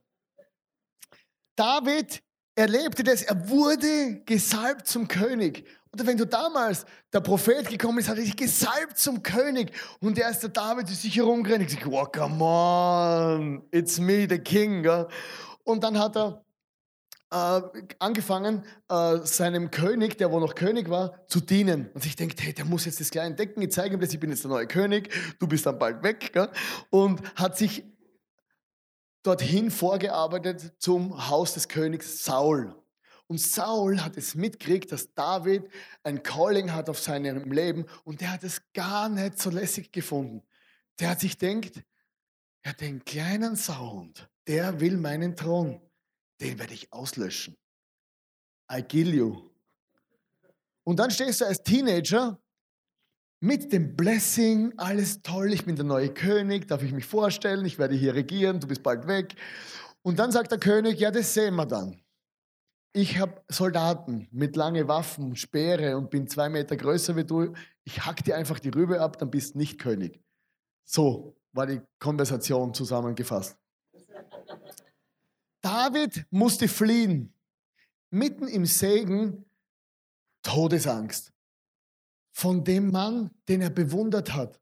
David 1.57 2.23
erlebte 2.55 3.03
das, 3.03 3.23
er 3.23 3.49
wurde 3.49 4.23
gesalbt 4.25 4.87
zum 4.87 5.09
König. 5.09 5.66
Oder 5.93 6.07
wenn 6.07 6.16
du 6.16 6.27
damals, 6.27 6.87
der 7.12 7.23
Prophet 7.23 7.69
gekommen 7.69 7.99
ist, 7.99 8.09
hat 8.09 8.19
er 8.19 8.25
sich 8.25 8.37
gesalbt 8.37 8.99
zum 8.99 9.25
König. 9.25 9.73
Und 9.99 10.16
der 10.16 10.31
ist 10.31 10.45
der 10.45 10.51
David, 10.51 10.88
der 10.88 10.95
sich 10.95 11.16
herumgerannt. 11.16 11.64
Ich 11.64 11.73
sage, 11.73 11.90
oh, 11.90 12.05
come 12.05 12.45
on, 12.45 13.62
it's 13.73 13.99
me, 13.99 14.29
the 14.31 14.38
king. 14.38 14.87
Und 15.64 15.85
dann 15.85 15.99
hat 15.99 16.16
er 16.16 16.44
äh, 17.33 17.62
angefangen, 17.99 18.64
äh, 18.88 19.18
seinem 19.25 19.70
König, 19.70 20.18
der 20.18 20.33
wo 20.33 20.40
noch 20.40 20.55
König 20.55 20.90
war, 20.90 21.27
zu 21.29 21.40
dienen. 21.40 21.90
Und 21.94 22.03
sich 22.03 22.16
denkt, 22.16 22.42
hey, 22.42 22.53
der 22.53 22.64
muss 22.64 22.85
jetzt 22.85 23.01
das 23.01 23.11
kleine 23.11 23.35
Decken, 23.35 23.62
ich 23.62 23.70
zeige 23.70 23.94
ihm 23.94 24.01
das, 24.01 24.12
ich 24.12 24.20
bin 24.20 24.31
jetzt 24.31 24.44
der 24.44 24.51
neue 24.51 24.66
König, 24.66 25.12
du 25.38 25.46
bist 25.46 25.66
dann 25.66 25.79
bald 25.79 26.03
weg. 26.03 26.33
Gell? 26.33 26.51
Und 26.90 27.20
hat 27.37 27.57
sich 27.57 27.85
dorthin 29.23 29.70
vorgearbeitet 29.70 30.73
zum 30.79 31.29
Haus 31.29 31.55
des 31.55 31.68
Königs 31.68 32.25
Saul. 32.25 32.75
Und 33.27 33.40
Saul 33.40 34.01
hat 34.03 34.16
es 34.16 34.35
mitgekriegt, 34.35 34.90
dass 34.90 35.14
David 35.14 35.70
ein 36.03 36.25
Calling 36.25 36.73
hat 36.73 36.88
auf 36.88 36.99
seinem 36.99 37.53
Leben 37.53 37.87
und 38.03 38.20
der 38.20 38.33
hat 38.33 38.42
es 38.42 38.61
gar 38.73 39.09
nicht 39.09 39.38
so 39.38 39.51
lässig 39.51 39.92
gefunden. 39.92 40.42
Der 40.99 41.11
hat 41.11 41.20
sich 41.20 41.38
denkt, 41.38 41.85
ja, 42.64 42.73
den 42.73 43.05
kleinen 43.05 43.55
Sound, 43.55 44.29
der 44.46 44.81
will 44.81 44.96
meinen 44.96 45.37
Thron 45.37 45.81
den 46.40 46.59
werde 46.59 46.74
ich 46.74 46.92
auslöschen. 46.92 47.57
I 48.72 48.83
kill 48.83 49.14
you. 49.14 49.50
Und 50.85 50.98
dann 50.98 51.11
stehst 51.11 51.40
du 51.40 51.44
als 51.44 51.62
Teenager 51.62 52.40
mit 53.40 53.72
dem 53.72 53.96
Blessing, 53.96 54.72
alles 54.76 55.22
toll, 55.22 55.53
ich 55.53 55.64
bin 55.64 55.76
der 55.76 55.85
neue 55.85 56.12
König, 56.12 56.68
darf 56.68 56.83
ich 56.83 56.92
mich 56.92 57.07
vorstellen, 57.07 57.64
ich 57.64 57.79
werde 57.79 57.94
hier 57.94 58.14
regieren, 58.14 58.61
du 58.61 58.66
bist 58.66 58.83
bald 58.83 59.07
weg. 59.07 59.35
Und 60.03 60.18
dann 60.18 60.33
sagt 60.33 60.50
der 60.50 60.59
König, 60.59 60.98
ja, 60.98 61.11
das 61.11 61.35
sehen 61.35 61.55
wir 61.57 61.66
dann. 61.66 62.00
Ich 62.92 63.18
habe 63.18 63.42
Soldaten 63.48 64.29
mit 64.31 64.57
langen 64.57 64.88
Waffen, 64.88 65.37
Speere 65.37 65.96
und 65.96 66.11
bin 66.11 66.26
zwei 66.26 66.48
Meter 66.48 66.76
größer 66.76 67.14
wie 67.16 67.24
du. 67.24 67.55
Ich 67.85 68.05
hack 68.05 68.24
dir 68.24 68.37
einfach 68.37 68.59
die 68.59 68.70
Rübe 68.70 69.00
ab, 69.00 69.18
dann 69.18 69.31
bist 69.31 69.55
nicht 69.55 69.79
König. 69.79 70.20
So 70.85 71.37
war 71.53 71.66
die 71.66 71.81
Konversation 71.98 72.74
zusammengefasst. 72.74 73.61
David 75.61 76.27
musste 76.31 76.68
fliehen. 76.68 77.35
Mitten 78.11 78.49
im 78.49 78.66
Segen 78.66 79.44
Todesangst. 80.42 81.33
Von 82.33 82.64
dem 82.64 82.90
Mann, 82.90 83.31
den 83.49 83.61
er 83.61 83.70
bewundert 83.70 84.33
hat. 84.35 84.61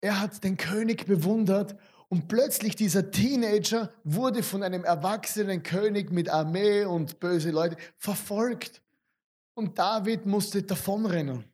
Er 0.00 0.20
hat 0.20 0.44
den 0.44 0.56
König 0.56 1.06
bewundert 1.06 1.76
und 2.08 2.28
plötzlich 2.28 2.76
dieser 2.76 3.10
Teenager 3.10 3.92
wurde 4.04 4.42
von 4.42 4.62
einem 4.62 4.84
erwachsenen 4.84 5.62
König 5.62 6.12
mit 6.12 6.28
Armee 6.28 6.84
und 6.84 7.18
böse 7.18 7.50
Leute 7.50 7.76
verfolgt. 7.96 8.82
Und 9.54 9.78
David 9.78 10.26
musste 10.26 10.62
davonrennen. 10.62 11.44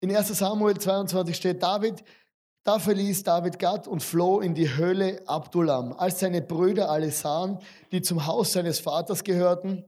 In 0.00 0.16
1 0.16 0.28
Samuel 0.28 0.78
22 0.78 1.36
steht, 1.36 1.62
David, 1.62 2.02
da 2.64 2.78
verließ 2.78 3.22
David 3.22 3.58
Gad 3.58 3.88
und 3.88 4.02
floh 4.02 4.40
in 4.40 4.54
die 4.54 4.76
Höhle 4.76 5.22
Abdullam. 5.26 5.92
Als 5.94 6.20
seine 6.20 6.42
Brüder 6.42 6.90
alle 6.90 7.10
sahen, 7.10 7.58
die 7.90 8.02
zum 8.02 8.26
Haus 8.26 8.52
seines 8.52 8.80
Vaters 8.80 9.24
gehörten, 9.24 9.84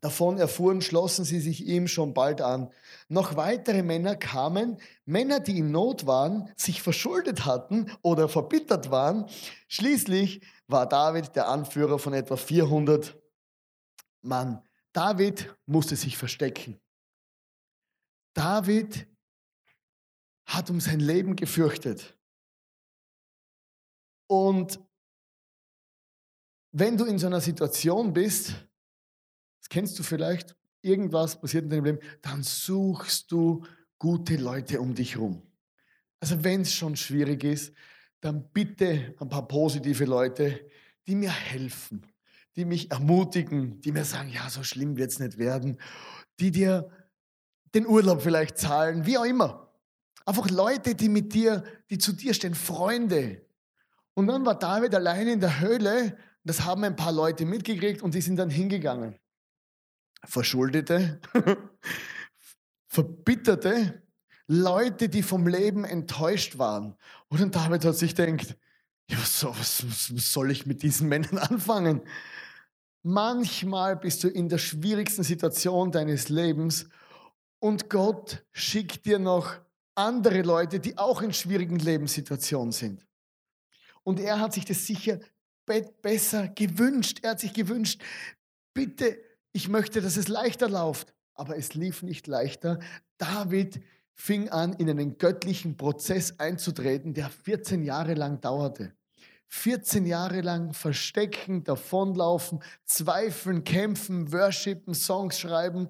davon 0.00 0.38
erfuhren, 0.38 0.82
schlossen 0.82 1.24
sie 1.24 1.40
sich 1.40 1.66
ihm 1.66 1.88
schon 1.88 2.12
bald 2.12 2.42
an. 2.42 2.70
Noch 3.08 3.36
weitere 3.36 3.82
Männer 3.82 4.16
kamen, 4.16 4.78
Männer, 5.06 5.40
die 5.40 5.58
in 5.58 5.70
Not 5.70 6.06
waren, 6.06 6.50
sich 6.56 6.82
verschuldet 6.82 7.46
hatten 7.46 7.90
oder 8.02 8.28
verbittert 8.28 8.90
waren. 8.90 9.26
Schließlich 9.68 10.42
war 10.66 10.86
David 10.86 11.34
der 11.36 11.48
Anführer 11.48 11.98
von 11.98 12.12
etwa 12.12 12.36
400 12.36 13.16
Mann. 14.20 14.62
David 14.92 15.54
musste 15.66 15.96
sich 15.96 16.18
verstecken. 16.18 16.80
David 18.34 19.06
hat 20.46 20.70
um 20.70 20.80
sein 20.80 21.00
Leben 21.00 21.36
gefürchtet. 21.36 22.16
Und 24.26 24.80
wenn 26.72 26.96
du 26.96 27.04
in 27.04 27.18
so 27.18 27.26
einer 27.26 27.40
Situation 27.40 28.12
bist, 28.12 28.54
das 29.60 29.68
kennst 29.68 29.98
du 29.98 30.02
vielleicht, 30.02 30.56
irgendwas 30.82 31.40
passiert 31.40 31.64
in 31.64 31.70
deinem 31.70 31.84
Leben, 31.84 31.98
dann 32.20 32.42
suchst 32.42 33.30
du 33.30 33.64
gute 33.98 34.36
Leute 34.36 34.80
um 34.80 34.94
dich 34.94 35.14
herum. 35.14 35.42
Also 36.20 36.42
wenn 36.42 36.62
es 36.62 36.74
schon 36.74 36.96
schwierig 36.96 37.44
ist, 37.44 37.72
dann 38.20 38.50
bitte 38.52 39.14
ein 39.20 39.28
paar 39.28 39.46
positive 39.46 40.04
Leute, 40.04 40.68
die 41.06 41.14
mir 41.14 41.30
helfen, 41.30 42.06
die 42.56 42.64
mich 42.64 42.90
ermutigen, 42.90 43.80
die 43.80 43.92
mir 43.92 44.04
sagen, 44.04 44.30
ja, 44.30 44.48
so 44.48 44.62
schlimm 44.62 44.96
wird 44.96 45.10
es 45.10 45.18
nicht 45.18 45.38
werden, 45.38 45.78
die 46.40 46.50
dir 46.50 46.90
den 47.74 47.86
Urlaub 47.86 48.22
vielleicht 48.22 48.58
zahlen, 48.58 49.06
wie 49.06 49.18
auch 49.18 49.24
immer. 49.24 49.63
Einfach 50.24 50.50
Leute, 50.50 50.94
die 50.94 51.08
mit 51.08 51.34
dir, 51.34 51.64
die 51.90 51.98
zu 51.98 52.12
dir 52.12 52.34
stehen, 52.34 52.54
Freunde. 52.54 53.44
Und 54.14 54.26
dann 54.26 54.46
war 54.46 54.58
David 54.58 54.94
allein 54.94 55.28
in 55.28 55.40
der 55.40 55.60
Höhle, 55.60 56.16
das 56.44 56.64
haben 56.64 56.84
ein 56.84 56.96
paar 56.96 57.12
Leute 57.12 57.44
mitgekriegt 57.44 58.02
und 58.02 58.14
die 58.14 58.20
sind 58.20 58.36
dann 58.36 58.50
hingegangen. 58.50 59.18
Verschuldete, 60.24 61.20
Verbitterte, 62.86 64.02
Leute, 64.46 65.08
die 65.08 65.22
vom 65.22 65.46
Leben 65.46 65.84
enttäuscht 65.84 66.58
waren. 66.58 66.96
Und 67.28 67.54
David 67.54 67.84
hat 67.84 67.96
sich 67.96 68.14
gedacht, 68.14 68.56
ja, 69.10 69.18
was, 69.18 69.44
was, 69.44 70.14
was 70.14 70.32
soll 70.32 70.50
ich 70.50 70.66
mit 70.66 70.82
diesen 70.82 71.08
Männern 71.08 71.38
anfangen? 71.50 72.02
Manchmal 73.02 73.96
bist 73.96 74.24
du 74.24 74.28
in 74.28 74.48
der 74.48 74.58
schwierigsten 74.58 75.24
Situation 75.24 75.92
deines 75.92 76.30
Lebens 76.30 76.88
und 77.58 77.90
Gott 77.90 78.44
schickt 78.52 79.04
dir 79.04 79.18
noch 79.18 79.56
andere 79.94 80.42
Leute, 80.42 80.80
die 80.80 80.98
auch 80.98 81.22
in 81.22 81.32
schwierigen 81.32 81.78
Lebenssituationen 81.78 82.72
sind. 82.72 83.06
Und 84.02 84.20
er 84.20 84.40
hat 84.40 84.52
sich 84.52 84.64
das 84.64 84.86
sicher 84.86 85.18
besser 86.02 86.48
gewünscht. 86.48 87.20
Er 87.22 87.30
hat 87.30 87.40
sich 87.40 87.54
gewünscht, 87.54 88.02
bitte, 88.74 89.18
ich 89.52 89.68
möchte, 89.68 90.00
dass 90.00 90.16
es 90.16 90.28
leichter 90.28 90.68
läuft. 90.68 91.14
Aber 91.34 91.56
es 91.56 91.74
lief 91.74 92.02
nicht 92.02 92.26
leichter. 92.26 92.78
David 93.18 93.80
fing 94.12 94.48
an, 94.50 94.74
in 94.74 94.88
einen 94.88 95.18
göttlichen 95.18 95.76
Prozess 95.76 96.38
einzutreten, 96.38 97.14
der 97.14 97.30
14 97.30 97.82
Jahre 97.82 98.14
lang 98.14 98.40
dauerte. 98.40 98.94
14 99.48 100.04
Jahre 100.04 100.40
lang 100.40 100.74
verstecken, 100.74 101.64
davonlaufen, 101.64 102.62
zweifeln, 102.84 103.64
kämpfen, 103.64 104.32
worshipen, 104.32 104.94
Songs 104.94 105.38
schreiben. 105.38 105.88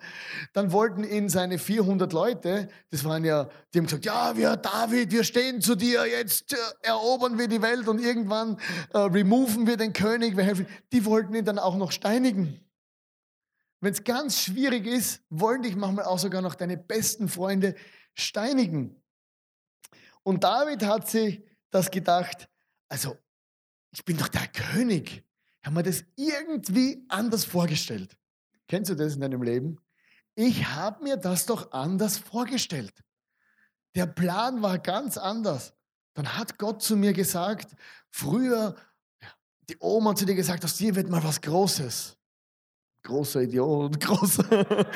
Dann 0.53 0.71
wollten 0.73 1.03
ihn 1.03 1.29
seine 1.29 1.59
400 1.59 2.13
Leute, 2.13 2.69
das 2.91 3.05
waren 3.05 3.25
ja, 3.25 3.49
die 3.73 3.79
haben 3.79 3.87
gesagt, 3.87 4.05
ja, 4.05 4.37
wir, 4.37 4.57
David, 4.57 5.13
wir 5.13 5.25
stehen 5.25 5.61
zu 5.61 5.75
dir, 5.75 6.07
jetzt 6.07 6.53
äh, 6.53 6.57
erobern 6.83 7.39
wir 7.39 7.49
die 7.49 7.63
Welt 7.63 7.89
und 7.89 8.01
irgendwann 8.01 8.59
äh, 8.93 8.99
removen 8.99 9.67
wir 9.67 9.77
den 9.77 9.93
König, 9.93 10.37
wir 10.37 10.45
helfen. 10.45 10.67
Die 10.93 11.05
wollten 11.05 11.35
ihn 11.35 11.45
dann 11.45 11.59
auch 11.59 11.77
noch 11.77 11.93
steinigen. 11.93 12.61
Wenn 13.81 13.93
es 13.93 14.05
ganz 14.05 14.41
schwierig 14.41 14.87
ist, 14.87 15.23
wollen 15.29 15.63
dich 15.63 15.77
manchmal 15.77 16.07
auch 16.07 16.19
sogar 16.19 16.41
noch 16.43 16.55
deine 16.55 16.77
besten 16.77 17.29
Freunde 17.29 17.75
steinigen. 18.15 19.03
Und 20.23 20.43
David 20.43 20.85
hat 20.85 21.09
sich 21.09 21.43
das 21.71 21.91
gedacht, 21.91 22.49
also 22.89 23.19
ich 23.95 24.05
bin 24.05 24.17
doch 24.17 24.29
der 24.29 24.47
König. 24.49 25.25
Ich 25.61 25.67
habe 25.67 25.77
mir 25.77 25.83
das 25.83 26.05
irgendwie 26.17 27.05
anders 27.09 27.45
vorgestellt. 27.45 28.17
Kennst 28.69 28.91
du 28.91 28.95
das 28.95 29.15
in 29.15 29.21
deinem 29.21 29.43
Leben? 29.43 29.79
Ich 30.35 30.67
habe 30.67 31.05
mir 31.05 31.17
das 31.17 31.47
doch 31.47 31.73
anders 31.73 32.19
vorgestellt. 32.19 32.93
Der 33.95 34.07
Plan 34.07 34.63
war 34.63 34.79
ganz 34.79 35.17
anders. 35.17 35.73
Dann 36.15 36.37
hat 36.37 36.59
Gott 36.59 36.83
zu 36.83 36.97
mir 36.97 37.13
gesagt, 37.13 37.77
früher, 38.11 38.75
die 39.69 39.77
Oma 39.79 40.11
hat 40.11 40.19
zu 40.19 40.27
dir 40.27 40.35
gesagt, 40.35 40.65
aus 40.65 40.77
dir 40.77 40.95
wird 40.95 41.09
mal 41.09 41.23
was 41.23 41.41
Großes. 41.41 42.17
Großer 43.05 43.43
Idiot, 43.43 44.01
großer, 44.05 44.87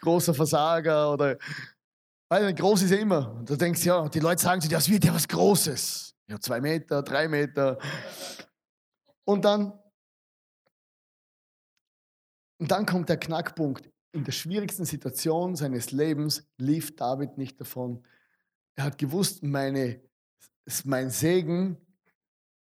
großer 0.00 0.34
Versager 0.34 1.12
oder, 1.12 1.38
weil 2.28 2.54
groß 2.54 2.82
ist 2.82 2.90
ja 2.90 2.98
immer. 2.98 3.32
Und 3.32 3.50
du 3.50 3.56
denkst, 3.56 3.84
ja, 3.84 4.08
die 4.08 4.20
Leute 4.20 4.42
sagen 4.42 4.60
zu 4.60 4.68
dir, 4.68 4.76
aus 4.76 4.88
wird 4.88 5.04
ja 5.04 5.14
was 5.14 5.26
Großes. 5.26 6.05
Ja, 6.28 6.40
zwei 6.40 6.60
Meter, 6.60 7.02
drei 7.02 7.28
Meter. 7.28 7.78
Und 9.24 9.44
dann, 9.44 9.72
und 12.58 12.70
dann 12.70 12.86
kommt 12.86 13.08
der 13.08 13.18
Knackpunkt. 13.18 13.90
In 14.12 14.24
der 14.24 14.32
schwierigsten 14.32 14.84
Situation 14.84 15.56
seines 15.56 15.92
Lebens 15.92 16.48
lief 16.56 16.96
David 16.96 17.36
nicht 17.38 17.60
davon. 17.60 18.04
Er 18.74 18.84
hat 18.84 18.98
gewusst, 18.98 19.42
meine, 19.42 20.00
mein 20.84 21.10
Segen, 21.10 21.76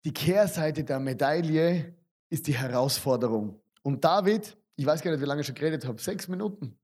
die 0.04 0.12
Kehrseite 0.12 0.84
der 0.84 1.00
Medaille 1.00 1.96
ist 2.28 2.46
die 2.46 2.56
Herausforderung. 2.56 3.60
Und 3.82 4.04
David, 4.04 4.56
ich 4.76 4.84
weiß 4.84 5.02
gar 5.02 5.10
nicht, 5.10 5.20
wie 5.20 5.26
lange 5.26 5.40
ich 5.40 5.46
schon 5.46 5.54
geredet 5.54 5.86
habe, 5.86 6.00
sechs 6.00 6.28
Minuten 6.28 6.78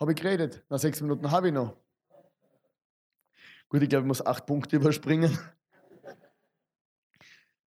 habe 0.00 0.12
ich 0.12 0.20
geredet. 0.20 0.64
Na, 0.68 0.78
sechs 0.78 1.00
Minuten 1.00 1.30
habe 1.30 1.48
ich 1.48 1.54
noch. 1.54 1.76
Gut, 3.68 3.82
ich 3.82 3.88
glaube, 3.88 4.04
ich 4.04 4.08
muss 4.08 4.24
acht 4.24 4.46
Punkte 4.46 4.76
überspringen. 4.76 5.38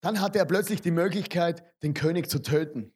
Dann 0.01 0.19
hatte 0.19 0.39
er 0.39 0.45
plötzlich 0.45 0.81
die 0.81 0.91
Möglichkeit, 0.91 1.63
den 1.83 1.93
König 1.93 2.29
zu 2.29 2.41
töten. 2.41 2.93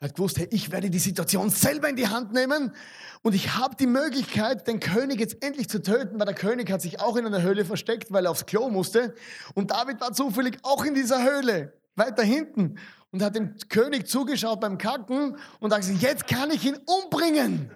Er 0.00 0.08
hat 0.08 0.16
gewusst, 0.16 0.38
hey, 0.38 0.48
ich 0.50 0.70
werde 0.70 0.90
die 0.90 0.98
Situation 0.98 1.48
selber 1.48 1.88
in 1.88 1.96
die 1.96 2.08
Hand 2.08 2.32
nehmen 2.32 2.74
und 3.22 3.34
ich 3.34 3.54
habe 3.54 3.76
die 3.76 3.86
Möglichkeit, 3.86 4.66
den 4.66 4.80
König 4.80 5.20
jetzt 5.20 5.42
endlich 5.42 5.68
zu 5.68 5.80
töten, 5.80 6.18
weil 6.18 6.26
der 6.26 6.34
König 6.34 6.70
hat 6.70 6.82
sich 6.82 7.00
auch 7.00 7.16
in 7.16 7.24
einer 7.24 7.40
Höhle 7.40 7.64
versteckt, 7.64 8.12
weil 8.12 8.26
er 8.26 8.32
aufs 8.32 8.44
Klo 8.44 8.68
musste. 8.68 9.14
Und 9.54 9.70
David 9.70 10.00
war 10.00 10.12
zufällig 10.12 10.58
auch 10.62 10.84
in 10.84 10.94
dieser 10.94 11.24
Höhle, 11.24 11.72
weiter 11.94 12.22
hinten, 12.22 12.78
und 13.12 13.22
hat 13.22 13.36
dem 13.36 13.56
König 13.68 14.08
zugeschaut 14.08 14.60
beim 14.60 14.76
Kacken 14.76 15.38
und 15.60 15.72
hat 15.72 15.80
gesagt, 15.80 16.02
jetzt 16.02 16.26
kann 16.26 16.50
ich 16.50 16.64
ihn 16.66 16.76
umbringen. 16.84 17.70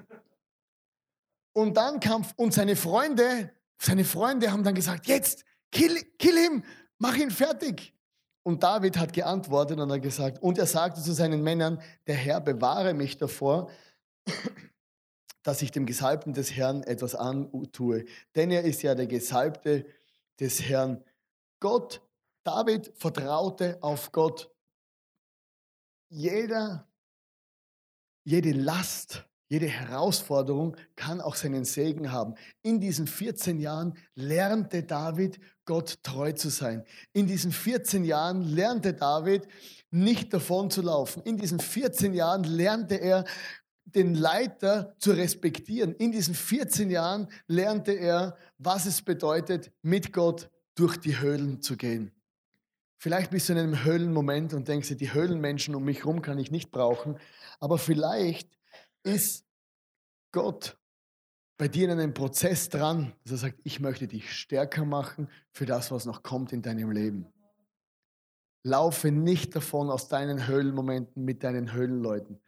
Und 1.52 1.76
dann 1.76 2.00
kam, 2.00 2.26
und 2.36 2.52
seine 2.52 2.74
Freunde, 2.74 3.52
seine 3.80 4.04
Freunde 4.04 4.50
haben 4.50 4.64
dann 4.64 4.74
gesagt, 4.74 5.06
jetzt, 5.06 5.44
kill, 5.70 5.96
kill 6.18 6.36
him, 6.36 6.64
mach 6.98 7.16
ihn 7.16 7.30
fertig. 7.30 7.94
Und 8.42 8.62
David 8.62 8.96
hat 8.96 9.12
geantwortet 9.12 9.78
und 9.78 9.92
hat 9.92 10.02
gesagt, 10.02 10.42
und 10.42 10.58
er 10.58 10.66
sagte 10.66 11.02
zu 11.02 11.12
seinen 11.12 11.42
Männern, 11.42 11.82
der 12.06 12.14
Herr 12.14 12.40
bewahre 12.40 12.94
mich 12.94 13.18
davor, 13.18 13.70
dass 15.42 15.62
ich 15.62 15.70
dem 15.70 15.86
Gesalbten 15.86 16.32
des 16.32 16.52
Herrn 16.52 16.82
etwas 16.82 17.14
antue. 17.14 18.04
Denn 18.34 18.50
er 18.50 18.64
ist 18.64 18.82
ja 18.82 18.94
der 18.94 19.06
Gesalbte 19.06 19.86
des 20.40 20.62
Herrn. 20.62 21.04
Gott, 21.60 22.02
David 22.44 22.92
vertraute 22.96 23.78
auf 23.82 24.12
Gott. 24.12 24.50
Jeder, 26.08 26.88
jede 28.24 28.52
Last, 28.52 29.27
jede 29.48 29.66
Herausforderung 29.66 30.76
kann 30.94 31.20
auch 31.20 31.34
seinen 31.34 31.64
Segen 31.64 32.12
haben. 32.12 32.34
In 32.62 32.80
diesen 32.80 33.06
14 33.06 33.58
Jahren 33.58 33.94
lernte 34.14 34.82
David, 34.82 35.40
Gott 35.64 36.02
treu 36.02 36.32
zu 36.32 36.50
sein. 36.50 36.84
In 37.12 37.26
diesen 37.26 37.52
14 37.52 38.04
Jahren 38.04 38.42
lernte 38.42 38.92
David, 38.92 39.48
nicht 39.90 40.34
davon 40.34 40.70
zu 40.70 40.82
laufen. 40.82 41.22
In 41.22 41.38
diesen 41.38 41.60
14 41.60 42.12
Jahren 42.12 42.44
lernte 42.44 42.96
er, 42.96 43.24
den 43.94 44.14
Leiter 44.14 44.94
zu 44.98 45.12
respektieren. 45.12 45.94
In 45.94 46.12
diesen 46.12 46.34
14 46.34 46.90
Jahren 46.90 47.28
lernte 47.46 47.92
er, 47.92 48.36
was 48.58 48.84
es 48.84 49.00
bedeutet, 49.00 49.72
mit 49.80 50.12
Gott 50.12 50.50
durch 50.74 50.98
die 50.98 51.18
Höhlen 51.18 51.62
zu 51.62 51.76
gehen. 51.76 52.12
Vielleicht 52.98 53.30
bist 53.30 53.48
du 53.48 53.54
in 53.54 53.60
einem 53.60 53.84
Höhlenmoment 53.84 54.52
und 54.52 54.68
denkst 54.68 54.88
dir, 54.88 54.96
die 54.96 55.14
Höhlenmenschen 55.14 55.74
um 55.74 55.84
mich 55.84 55.98
herum 55.98 56.20
kann 56.20 56.38
ich 56.38 56.50
nicht 56.50 56.70
brauchen. 56.70 57.16
Aber 57.60 57.78
vielleicht 57.78 58.57
ist 59.02 59.44
Gott 60.32 60.78
bei 61.56 61.68
dir 61.68 61.86
in 61.86 61.98
einem 61.98 62.14
Prozess 62.14 62.68
dran, 62.68 63.12
dass 63.24 63.32
er 63.32 63.38
sagt, 63.38 63.60
ich 63.64 63.80
möchte 63.80 64.06
dich 64.06 64.32
stärker 64.32 64.84
machen 64.84 65.28
für 65.50 65.66
das, 65.66 65.90
was 65.90 66.06
noch 66.06 66.22
kommt 66.22 66.52
in 66.52 66.62
deinem 66.62 66.92
Leben. 66.92 67.26
Laufe 68.62 69.10
nicht 69.10 69.56
davon 69.56 69.90
aus 69.90 70.08
deinen 70.08 70.46
Höhlenmomenten 70.46 71.24
mit 71.24 71.42
deinen 71.42 71.72
Höhlenleuten. 71.72 72.40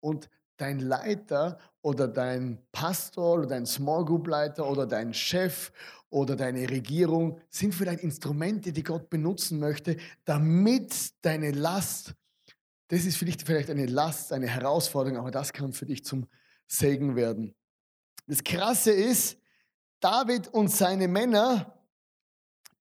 Und 0.00 0.30
dein 0.58 0.78
Leiter 0.78 1.58
oder 1.82 2.08
dein 2.08 2.58
Pastor 2.72 3.34
oder 3.38 3.46
dein 3.46 3.66
Small 3.66 4.04
Group 4.04 4.28
Leiter 4.28 4.68
oder 4.68 4.86
dein 4.86 5.12
Chef 5.12 5.72
oder 6.10 6.36
deine 6.36 6.70
Regierung 6.70 7.40
sind 7.48 7.74
vielleicht 7.74 8.02
Instrumente, 8.02 8.72
die 8.72 8.82
Gott 8.82 9.10
benutzen 9.10 9.58
möchte, 9.58 9.96
damit 10.24 11.12
deine 11.22 11.50
Last, 11.50 12.14
das 12.88 13.04
ist 13.04 13.16
für 13.16 13.24
dich 13.24 13.36
vielleicht 13.44 13.70
eine 13.70 13.86
Last, 13.86 14.32
eine 14.32 14.46
Herausforderung, 14.46 15.18
aber 15.18 15.30
das 15.30 15.52
kann 15.52 15.72
für 15.72 15.86
dich 15.86 16.04
zum 16.04 16.26
Segen 16.66 17.16
werden. 17.16 17.54
Das 18.26 18.42
Krasse 18.42 18.92
ist, 18.92 19.38
David 20.00 20.48
und 20.48 20.68
seine 20.68 21.08
Männer, 21.08 21.72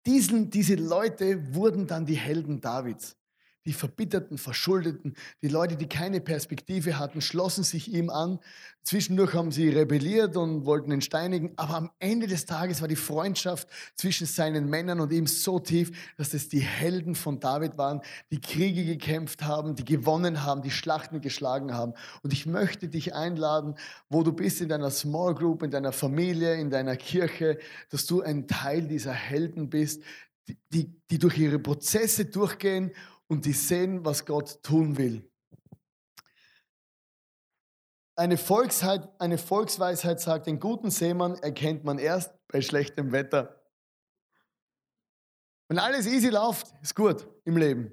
diesen, 0.05 0.49
diese 0.49 0.75
Leute 0.75 1.55
wurden 1.55 1.87
dann 1.87 2.05
die 2.05 2.17
Helden 2.17 2.61
Davids. 2.61 3.17
Die 3.65 3.73
Verbitterten, 3.73 4.37
Verschuldeten, 4.37 5.15
die 5.41 5.47
Leute, 5.47 5.75
die 5.75 5.87
keine 5.87 6.21
Perspektive 6.21 6.99
hatten, 6.99 7.21
schlossen 7.21 7.63
sich 7.63 7.91
ihm 7.91 8.11
an. 8.11 8.39
Zwischendurch 8.83 9.33
haben 9.33 9.51
sie 9.51 9.69
rebelliert 9.69 10.37
und 10.37 10.65
wollten 10.65 10.91
ihn 10.91 11.01
steinigen. 11.01 11.53
Aber 11.55 11.75
am 11.75 11.91
Ende 11.97 12.27
des 12.27 12.45
Tages 12.45 12.81
war 12.81 12.87
die 12.87 12.95
Freundschaft 12.95 13.67
zwischen 13.95 14.27
seinen 14.27 14.69
Männern 14.69 14.99
und 14.99 15.11
ihm 15.11 15.25
so 15.25 15.57
tief, 15.57 16.13
dass 16.17 16.35
es 16.35 16.49
die 16.49 16.59
Helden 16.59 17.15
von 17.15 17.39
David 17.39 17.79
waren, 17.79 18.01
die 18.29 18.39
Kriege 18.39 18.85
gekämpft 18.85 19.41
haben, 19.41 19.75
die 19.75 19.83
gewonnen 19.85 20.43
haben, 20.43 20.61
die 20.61 20.69
Schlachten 20.69 21.21
geschlagen 21.21 21.73
haben. 21.73 21.93
Und 22.21 22.33
ich 22.33 22.45
möchte 22.45 22.87
dich 22.87 23.15
einladen, 23.15 23.73
wo 24.09 24.21
du 24.21 24.31
bist 24.31 24.61
in 24.61 24.69
deiner 24.69 24.91
Small 24.91 25.33
Group, 25.33 25.63
in 25.63 25.71
deiner 25.71 25.91
Familie, 25.91 26.53
in 26.53 26.69
deiner 26.69 26.97
Kirche, 26.97 27.57
dass 27.89 28.05
du 28.05 28.21
ein 28.21 28.47
Teil 28.47 28.87
dieser 28.87 29.13
Helden 29.13 29.71
bist, 29.71 30.03
die, 30.47 30.57
die, 30.71 31.01
die 31.09 31.17
durch 31.17 31.39
ihre 31.39 31.57
Prozesse 31.57 32.25
durchgehen 32.25 32.91
und 33.27 33.45
die 33.45 33.53
sehen, 33.53 34.05
was 34.05 34.25
Gott 34.25 34.61
tun 34.63 34.97
will. 34.97 35.29
Eine, 38.17 38.37
Volksheit, 38.37 39.09
eine 39.19 39.37
Volksweisheit 39.37 40.21
sagt, 40.21 40.47
den 40.47 40.59
guten 40.59 40.89
Seemann 40.89 41.35
erkennt 41.35 41.83
man 41.83 41.97
erst 41.97 42.33
bei 42.47 42.61
schlechtem 42.61 43.11
Wetter. 43.11 43.61
Wenn 45.67 45.79
alles 45.79 46.05
easy 46.05 46.29
läuft, 46.29 46.73
ist 46.81 46.95
gut 46.95 47.27
im 47.43 47.57
Leben, 47.57 47.91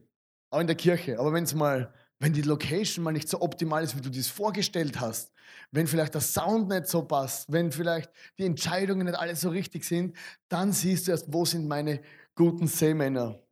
auch 0.50 0.60
in 0.60 0.66
der 0.66 0.76
Kirche. 0.76 1.18
Aber 1.18 1.32
wenn 1.32 1.44
mal, 1.56 1.92
wenn 2.20 2.32
die 2.32 2.42
Location 2.42 3.02
mal 3.02 3.12
nicht 3.12 3.28
so 3.28 3.40
optimal 3.40 3.82
ist, 3.82 3.96
wie 3.96 4.00
du 4.00 4.10
das 4.10 4.28
vorgestellt 4.28 5.00
hast, 5.00 5.32
wenn 5.72 5.86
vielleicht 5.86 6.14
der 6.14 6.20
Sound 6.20 6.68
nicht 6.68 6.86
so 6.86 7.02
passt, 7.02 7.50
wenn 7.50 7.72
vielleicht 7.72 8.10
die 8.38 8.44
Entscheidungen 8.44 9.06
nicht 9.06 9.18
alle 9.18 9.34
so 9.34 9.48
richtig 9.48 9.84
sind, 9.84 10.16
dann 10.48 10.72
siehst 10.72 11.06
du 11.06 11.12
erst, 11.12 11.32
wo 11.32 11.44
sind 11.44 11.66
meine 11.66 12.00
guten 12.34 12.68
Seemänner. 12.68 13.42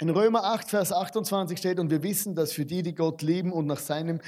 In 0.00 0.10
Römer 0.10 0.44
8, 0.44 0.70
Vers 0.70 0.92
28 0.92 1.58
steht, 1.58 1.80
und 1.80 1.90
wir 1.90 2.04
wissen, 2.04 2.36
dass 2.36 2.52
für 2.52 2.64
die, 2.64 2.82
die 2.82 2.94
Gott 2.94 3.20
lieben 3.22 3.52
und 3.52 3.66
nach 3.66 3.80
seinem 3.80 4.20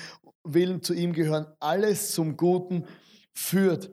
Willen 0.43 0.83
zu 0.83 0.95
ihm 0.95 1.13
gehören, 1.13 1.47
alles 1.61 2.13
zum 2.13 2.37
Guten 2.37 2.87
führt. 3.33 3.91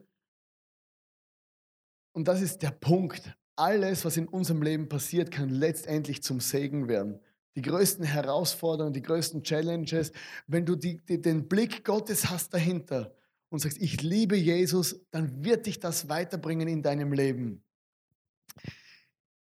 Und 2.14 2.28
das 2.28 2.42
ist 2.42 2.64
der 2.64 2.72
Punkt. 2.72 3.32
Alles, 3.56 4.06
was 4.06 4.18
in 4.18 4.28
unserem 4.28 4.64
Leben 4.64 4.90
passiert, 4.90 5.30
kann 5.30 5.50
letztendlich 5.50 6.24
zum 6.24 6.40
Segen 6.40 6.88
werden. 6.88 7.20
Die 7.56 7.62
größten 7.62 8.06
Herausforderungen, 8.06 8.94
die 8.94 9.02
größten 9.04 9.44
Challenges, 9.44 10.12
wenn 10.48 10.66
du 10.66 10.76
die, 10.76 10.98
die, 11.06 11.22
den 11.22 11.48
Blick 11.48 11.86
Gottes 11.86 12.30
hast 12.30 12.56
dahinter 12.56 13.14
und 13.50 13.60
sagst, 13.60 13.80
ich 13.80 14.02
liebe 14.02 14.36
Jesus, 14.36 15.00
dann 15.12 15.44
wird 15.44 15.68
dich 15.68 15.80
das 15.80 16.10
weiterbringen 16.10 16.68
in 16.68 16.82
deinem 16.82 17.14
Leben. 17.14 17.64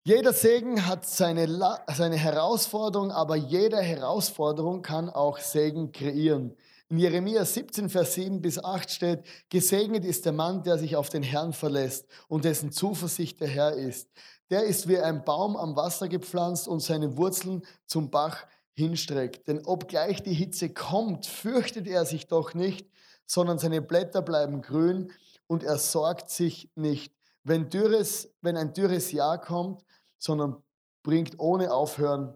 Jeder 0.08 0.34
Segen 0.34 0.86
hat 0.86 1.04
seine, 1.08 1.48
seine 1.88 2.15
Herausforderung, 2.15 3.10
aber 3.10 3.36
jede 3.36 3.82
Herausforderung 3.82 4.84
kann 4.84 5.10
auch 5.10 5.39
Segen 5.39 5.91
kreieren. 5.91 6.56
In 6.89 7.00
Jeremia 7.00 7.44
17, 7.44 7.89
Vers 7.89 8.13
7 8.13 8.39
bis 8.39 8.63
8 8.63 8.91
steht, 8.91 9.24
gesegnet 9.50 10.06
ist 10.06 10.24
der 10.28 10.34
Mann, 10.34 10.62
der 10.62 10.78
sich 10.78 10.96
auf 10.96 11.10
den 11.10 11.24
Herrn 11.24 11.54
verlässt 11.54 12.06
und 12.28 12.46
dessen 12.46 12.72
Zuversicht 12.72 13.41
der 13.41 13.48
Herr 13.48 13.74
ist. 13.74 14.08
Der 14.52 14.65
ist 14.65 14.88
wie 14.88 15.00
ein 15.00 15.26
Baum 15.26 15.58
am 15.58 15.76
Wasser 15.76 16.08
gepflanzt 16.08 16.68
und 16.68 16.82
seine 16.82 17.18
Wurzeln 17.18 17.63
zum 17.88 18.12
Bach 18.12 18.46
hinstreckt. 18.76 19.48
Denn 19.48 19.65
obgleich 19.65 20.22
die 20.22 20.36
Hitze 20.36 20.70
kommt, 20.70 21.26
fürchtet 21.26 21.88
er 21.88 22.06
sich 22.06 22.28
doch 22.28 22.54
nicht, 22.54 22.88
sondern 23.26 23.58
seine 23.58 23.82
Blätter 23.82 24.22
bleiben 24.22 24.62
grün 24.62 25.12
und 25.48 25.63
er 25.63 25.80
sorgt 25.80 26.30
sich 26.30 26.70
nicht. 26.76 27.12
Wenn, 27.44 27.70
dürres, 27.70 28.30
wenn 28.41 28.58
ein 28.58 28.74
dürres 28.74 29.12
Jahr 29.12 29.39
kommt, 29.39 29.85
sondern 30.17 30.62
bringt 31.04 31.39
ohne 31.39 31.71
Aufhören 31.71 32.36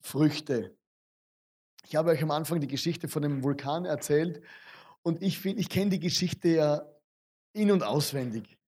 Früchte. 0.00 0.76
Ich 1.84 1.96
habe 1.96 2.10
euch 2.10 2.22
am 2.22 2.30
Anfang 2.30 2.60
die 2.60 2.68
Geschichte 2.68 3.08
von 3.08 3.22
dem 3.22 3.42
Vulkan 3.42 3.84
erzählt 3.84 4.42
und 5.02 5.22
ich 5.22 5.44
ich 5.44 5.68
kenne 5.68 5.90
die 5.90 6.00
Geschichte 6.00 6.48
ja 6.48 6.86
in- 7.52 7.70
und 7.70 7.82
auswendig. 7.82 8.58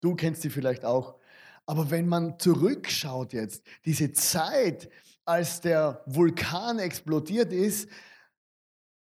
Du 0.00 0.14
kennst 0.14 0.42
sie 0.42 0.50
vielleicht 0.50 0.84
auch. 0.84 1.18
Aber 1.64 1.90
wenn 1.90 2.08
man 2.08 2.38
zurückschaut 2.38 3.32
jetzt, 3.32 3.62
diese 3.84 4.12
Zeit, 4.12 4.90
als 5.24 5.60
der 5.60 6.02
Vulkan 6.06 6.78
explodiert 6.78 7.52
ist, 7.52 7.88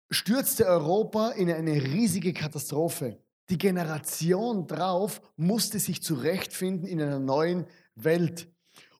stürzte 0.09 0.65
Europa 0.65 1.31
in 1.31 1.51
eine 1.51 1.73
riesige 1.83 2.33
Katastrophe. 2.33 3.19
Die 3.49 3.57
Generation 3.57 4.67
drauf 4.67 5.21
musste 5.35 5.79
sich 5.79 6.01
zurechtfinden 6.01 6.87
in 6.87 7.01
einer 7.01 7.19
neuen 7.19 7.67
Welt. 7.95 8.47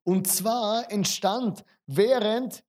Und 0.03 0.27
zwar 0.27 0.91
entstand 0.91 1.63
während, 1.88 2.63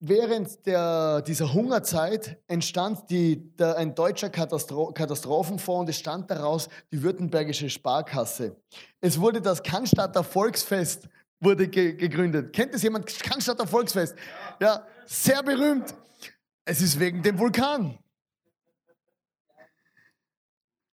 während 0.00 0.66
der, 0.66 1.22
dieser 1.22 1.52
Hungerzeit 1.52 2.38
entstand 2.46 3.10
die, 3.10 3.54
der, 3.56 3.76
ein 3.76 3.94
deutscher 3.94 4.30
Katastro 4.30 4.92
Katastrophenfonds 4.92 5.80
und 5.80 5.88
es 5.88 5.96
stand 5.96 6.30
daraus 6.30 6.68
die 6.92 7.02
Württembergische 7.02 7.68
Sparkasse. 7.68 8.56
Es 9.00 9.20
wurde 9.20 9.40
das 9.40 9.62
Cannstatter 9.62 10.24
Volksfest 10.24 11.08
wurde 11.40 11.68
ge 11.68 11.94
gegründet. 11.94 12.52
Kennt 12.52 12.74
es 12.74 12.82
jemand? 12.82 13.06
Cannstatter 13.06 13.66
Volksfest. 13.66 14.14
Ja, 14.60 14.86
sehr 15.06 15.42
berühmt. 15.42 15.94
Es 16.64 16.80
ist 16.80 17.00
wegen 17.00 17.22
dem 17.22 17.38
Vulkan. 17.38 17.98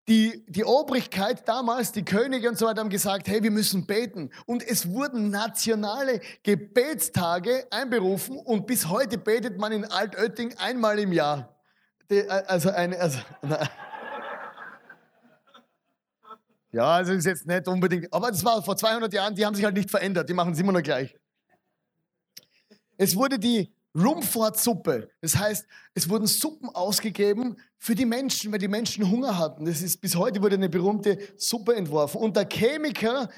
Die, 0.08 0.46
die 0.48 0.64
Obrigkeit 0.64 1.46
damals, 1.50 1.92
die 1.92 2.06
Könige 2.06 2.48
und 2.48 2.58
so 2.58 2.66
weiter 2.66 2.80
haben 2.80 2.90
gesagt, 2.90 3.28
hey, 3.28 3.44
wir 3.44 3.52
müssen 3.52 3.86
beten. 3.86 4.30
Und 4.46 4.66
es 4.66 4.90
wurden 4.90 5.30
nationale 5.30 6.22
Gebetstage 6.44 7.68
einberufen 7.72 8.38
und 8.38 8.68
bis 8.68 8.88
heute 8.88 9.18
betet 9.18 9.58
man 9.58 9.74
in 9.74 9.84
Altötting 9.84 10.54
einmal 10.58 10.98
im 11.00 11.12
Jahr. 11.12 11.58
Die, 12.10 12.20
äh, 12.20 12.30
also 12.30 12.70
eine, 12.70 12.98
also, 12.98 13.20
ja, 16.72 16.86
also 16.86 17.12
ist 17.12 17.26
jetzt 17.26 17.46
nicht 17.46 17.68
unbedingt, 17.68 18.14
aber 18.14 18.30
das 18.30 18.46
war 18.46 18.64
vor 18.64 18.78
200 18.78 19.12
Jahren, 19.14 19.36
die 19.36 19.46
haben 19.46 19.56
sich 19.56 19.66
halt 19.66 19.76
nicht 19.76 19.92
verändert, 19.92 20.30
die 20.30 20.34
machen 20.34 20.54
es 20.54 20.60
immer 20.60 20.72
noch 20.72 20.84
gleich. 20.84 21.18
Es 22.98 23.16
wurde 23.16 23.40
die 23.40 23.74
Rumfortsuppe. 23.98 25.10
Das 25.22 25.36
heißt, 25.36 25.66
es 25.94 26.10
wurden 26.10 26.28
Suppen 26.28 26.70
ausgegeben 26.70 27.58
für 27.78 27.96
die 27.96 28.06
Menschen, 28.06 28.52
weil 28.52 28.60
die 28.60 28.68
Menschen 28.68 29.10
Hunger 29.10 29.38
hatten. 29.38 29.66
Das 29.66 29.82
ist, 29.82 30.00
bis 30.00 30.16
heute 30.16 30.42
wurde 30.42 30.56
eine 30.56 30.70
berühmte 30.70 31.18
Suppe 31.38 31.76
entworfen. 31.76 32.22
Und 32.22 32.36
der 32.36 32.48
Chemiker 32.48 33.30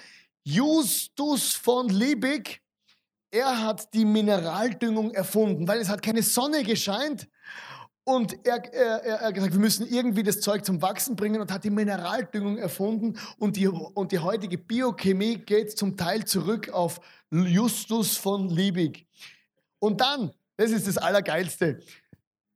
Justus 0.43 1.54
von 1.54 1.89
Liebig, 1.89 2.62
er 3.32 3.63
hat 3.63 3.93
die 3.93 4.06
Mineraldüngung 4.06 5.12
erfunden, 5.12 5.67
weil 5.67 5.80
es 5.80 5.89
hat 5.89 6.02
keine 6.02 6.24
Sonne 6.24 6.63
gescheint. 6.63 7.28
Und 8.04 8.43
er, 8.43 8.74
er, 8.74 9.22
hat 9.22 9.36
gesagt, 9.36 9.54
wir 9.54 9.60
müssen 9.60 9.86
irgendwie 9.88 10.24
das 10.24 10.41
Zeug 10.41 10.65
zum 10.65 10.82
Wachsen 10.82 11.15
bringen 11.15 11.41
und 11.41 11.52
hat 11.52 11.63
die 11.63 11.69
Mineraldüngung 11.69 12.58
erfunden. 12.58 13.19
Und 13.38 13.56
die, 13.56 13.67
und 13.67 14.12
die 14.12 14.17
heutige 14.17 14.58
Biochemie 14.58 15.38
geht 15.38 15.78
zum 15.78 15.95
Teil 15.95 16.26
zurück 16.26 16.69
auf 16.69 17.00
Justus 17.30 18.17
von 18.17 18.50
Liebig. 18.50 19.06
Und 19.78 20.02
dann 20.02 20.32
das 20.60 20.72
ist 20.72 20.88
das 20.88 20.98
Allergeilste. 20.98 21.80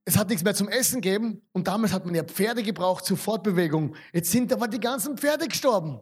Es 0.03 0.17
hat 0.17 0.27
nichts 0.27 0.43
mehr 0.43 0.53
zum 0.53 0.67
Essen 0.67 0.99
gegeben 0.99 1.41
und 1.53 1.67
damals 1.69 1.93
hat 1.93 2.05
man 2.05 2.13
ja 2.13 2.23
Pferde 2.23 2.61
gebraucht 2.61 3.05
zur 3.05 3.15
Fortbewegung. 3.15 3.95
Jetzt 4.11 4.29
sind 4.29 4.51
aber 4.51 4.67
die 4.67 4.81
ganzen 4.81 5.17
Pferde 5.17 5.47
gestorben. 5.47 6.01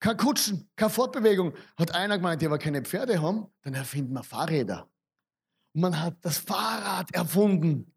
Kein 0.00 0.16
Kutschen, 0.16 0.70
keine 0.76 0.88
Fortbewegung. 0.90 1.52
Hat 1.76 1.94
einer 1.94 2.16
gemeint, 2.16 2.40
ja, 2.40 2.48
wir 2.48 2.56
keine 2.56 2.80
Pferde 2.80 3.20
haben, 3.20 3.48
dann 3.60 3.74
erfinden 3.74 4.14
wir 4.14 4.22
Fahrräder. 4.22 4.88
Und 5.74 5.82
man 5.82 6.00
hat 6.00 6.16
das 6.22 6.38
Fahrrad 6.38 7.14
erfunden. 7.14 7.92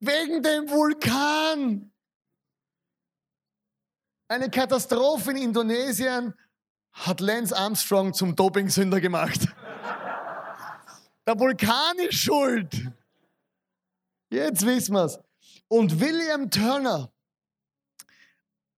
Wegen 0.00 0.42
dem 0.42 0.68
Vulkan. 0.68 1.92
Eine 4.26 4.50
Katastrophe 4.50 5.30
in 5.30 5.36
Indonesien 5.36 6.34
hat 6.90 7.20
Lance 7.20 7.56
Armstrong 7.56 8.14
zum 8.14 8.34
Dopingsünder 8.34 9.00
gemacht. 9.00 9.46
Der 11.26 11.38
Vulkan 11.38 11.98
ist 11.98 12.16
schuld. 12.16 12.92
Jetzt 14.30 14.66
wissen 14.66 14.94
wir 14.94 15.04
es. 15.04 15.18
Und 15.68 16.00
William 16.00 16.50
Turner, 16.50 17.12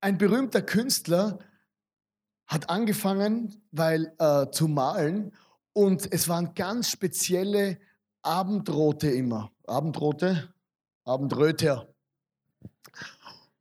ein 0.01 0.17
berühmter 0.17 0.61
Künstler, 0.61 1.39
hat 2.45 2.69
angefangen, 2.69 3.67
weil 3.71 4.13
äh, 4.19 4.51
zu 4.51 4.67
malen 4.67 5.35
und 5.73 6.11
es 6.13 6.27
waren 6.27 6.53
ganz 6.53 6.89
spezielle 6.89 7.79
Abendrote 8.21 9.09
immer. 9.09 9.51
Abendrote, 9.65 10.53
Abendröter. 11.03 11.93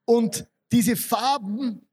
Und 0.04 0.46
diese 0.70 0.96
Farben, 0.96 1.88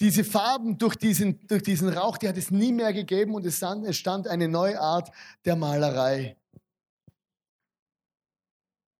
diese 0.00 0.24
Farben 0.24 0.76
durch 0.78 0.96
diesen, 0.96 1.46
durch 1.46 1.62
diesen 1.62 1.88
Rauch, 1.88 2.18
die 2.18 2.28
hat 2.28 2.36
es 2.36 2.50
nie 2.50 2.72
mehr 2.72 2.92
gegeben 2.92 3.34
und 3.34 3.46
es 3.46 3.62
entstand 3.62 4.28
eine 4.28 4.48
neue 4.48 4.78
Art 4.80 5.10
der 5.44 5.56
Malerei. 5.56 6.36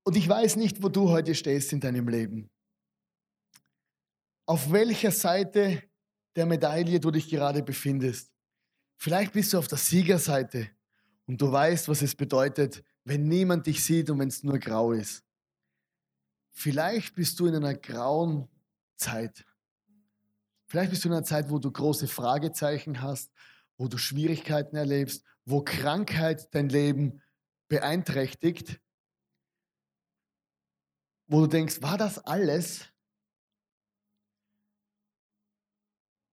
Und 0.04 0.16
ich 0.16 0.28
weiß 0.28 0.56
nicht, 0.56 0.82
wo 0.82 0.88
du 0.88 1.10
heute 1.10 1.34
stehst 1.34 1.72
in 1.72 1.80
deinem 1.80 2.08
Leben. 2.08 2.48
Auf 4.46 4.70
welcher 4.70 5.10
Seite 5.10 5.82
der 6.36 6.46
Medaille 6.46 7.00
du 7.00 7.10
dich 7.10 7.28
gerade 7.28 7.62
befindest. 7.62 8.30
Vielleicht 8.98 9.32
bist 9.32 9.52
du 9.52 9.58
auf 9.58 9.68
der 9.68 9.78
Siegerseite 9.78 10.70
und 11.26 11.40
du 11.40 11.50
weißt, 11.50 11.88
was 11.88 12.02
es 12.02 12.14
bedeutet, 12.14 12.84
wenn 13.04 13.26
niemand 13.26 13.66
dich 13.66 13.84
sieht 13.84 14.10
und 14.10 14.18
wenn 14.18 14.28
es 14.28 14.42
nur 14.42 14.58
grau 14.58 14.92
ist. 14.92 15.24
Vielleicht 16.52 17.14
bist 17.14 17.38
du 17.40 17.46
in 17.46 17.56
einer 17.56 17.74
grauen 17.74 18.48
Zeit. 18.96 19.45
Vielleicht 20.68 20.90
bist 20.90 21.04
du 21.04 21.08
in 21.08 21.14
einer 21.14 21.24
Zeit, 21.24 21.50
wo 21.50 21.58
du 21.58 21.70
große 21.70 22.08
Fragezeichen 22.08 23.02
hast, 23.02 23.32
wo 23.76 23.88
du 23.88 23.98
Schwierigkeiten 23.98 24.76
erlebst, 24.76 25.24
wo 25.44 25.62
Krankheit 25.62 26.52
dein 26.54 26.68
Leben 26.68 27.22
beeinträchtigt, 27.68 28.80
wo 31.28 31.40
du 31.40 31.46
denkst, 31.46 31.82
war 31.82 31.98
das 31.98 32.18
alles? 32.18 32.86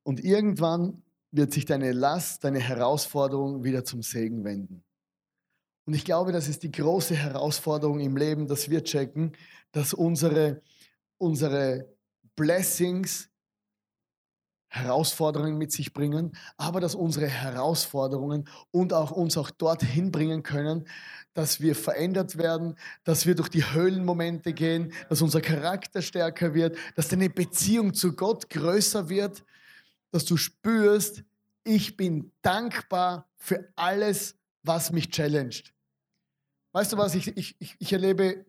Und 0.03 0.23
irgendwann 0.23 1.03
wird 1.31 1.53
sich 1.53 1.65
deine 1.65 1.91
Last, 1.91 2.43
deine 2.43 2.59
Herausforderung 2.59 3.63
wieder 3.63 3.83
zum 3.83 4.03
Segen 4.03 4.43
wenden. 4.43 4.83
Und 5.85 5.93
ich 5.93 6.05
glaube, 6.05 6.31
das 6.31 6.47
ist 6.47 6.63
die 6.63 6.71
große 6.71 7.15
Herausforderung 7.15 7.99
im 7.99 8.15
Leben, 8.15 8.47
dass 8.47 8.69
wir 8.69 8.83
checken, 8.83 9.35
dass 9.71 9.93
unsere, 9.93 10.61
unsere 11.17 11.91
Blessings 12.35 13.32
Herausforderungen 14.73 15.59
mit 15.59 15.71
sich 15.71 15.93
bringen, 15.93 16.35
aber 16.57 16.79
dass 16.81 16.95
unsere 16.95 17.27
Herausforderungen 17.27 18.49
und 18.71 18.91
auch 18.91 19.11
uns 19.11 19.37
auch 19.37 19.51
dorthin 19.51 20.11
bringen 20.11 20.41
können, 20.41 20.87
dass 21.35 21.61
wir 21.61 21.75
verändert 21.75 22.39
werden, 22.39 22.75
dass 23.03 23.27
wir 23.27 23.35
durch 23.35 23.49
die 23.49 23.63
Höhlenmomente 23.63 24.51
gehen, 24.51 24.91
dass 25.09 25.21
unser 25.21 25.41
Charakter 25.41 26.01
stärker 26.01 26.55
wird, 26.55 26.75
dass 26.95 27.07
deine 27.07 27.29
Beziehung 27.29 27.93
zu 27.93 28.13
Gott 28.13 28.49
größer 28.49 29.09
wird, 29.09 29.43
dass 30.09 30.25
du 30.25 30.37
spürst, 30.37 31.23
ich 31.63 31.95
bin 31.95 32.31
dankbar 32.41 33.29
für 33.35 33.69
alles, 33.75 34.35
was 34.63 34.91
mich 34.91 35.11
challenged. 35.11 35.71
Weißt 36.71 36.93
du 36.93 36.97
was, 36.97 37.13
ich, 37.13 37.37
ich, 37.37 37.55
ich 37.59 37.93
erlebe 37.93 38.43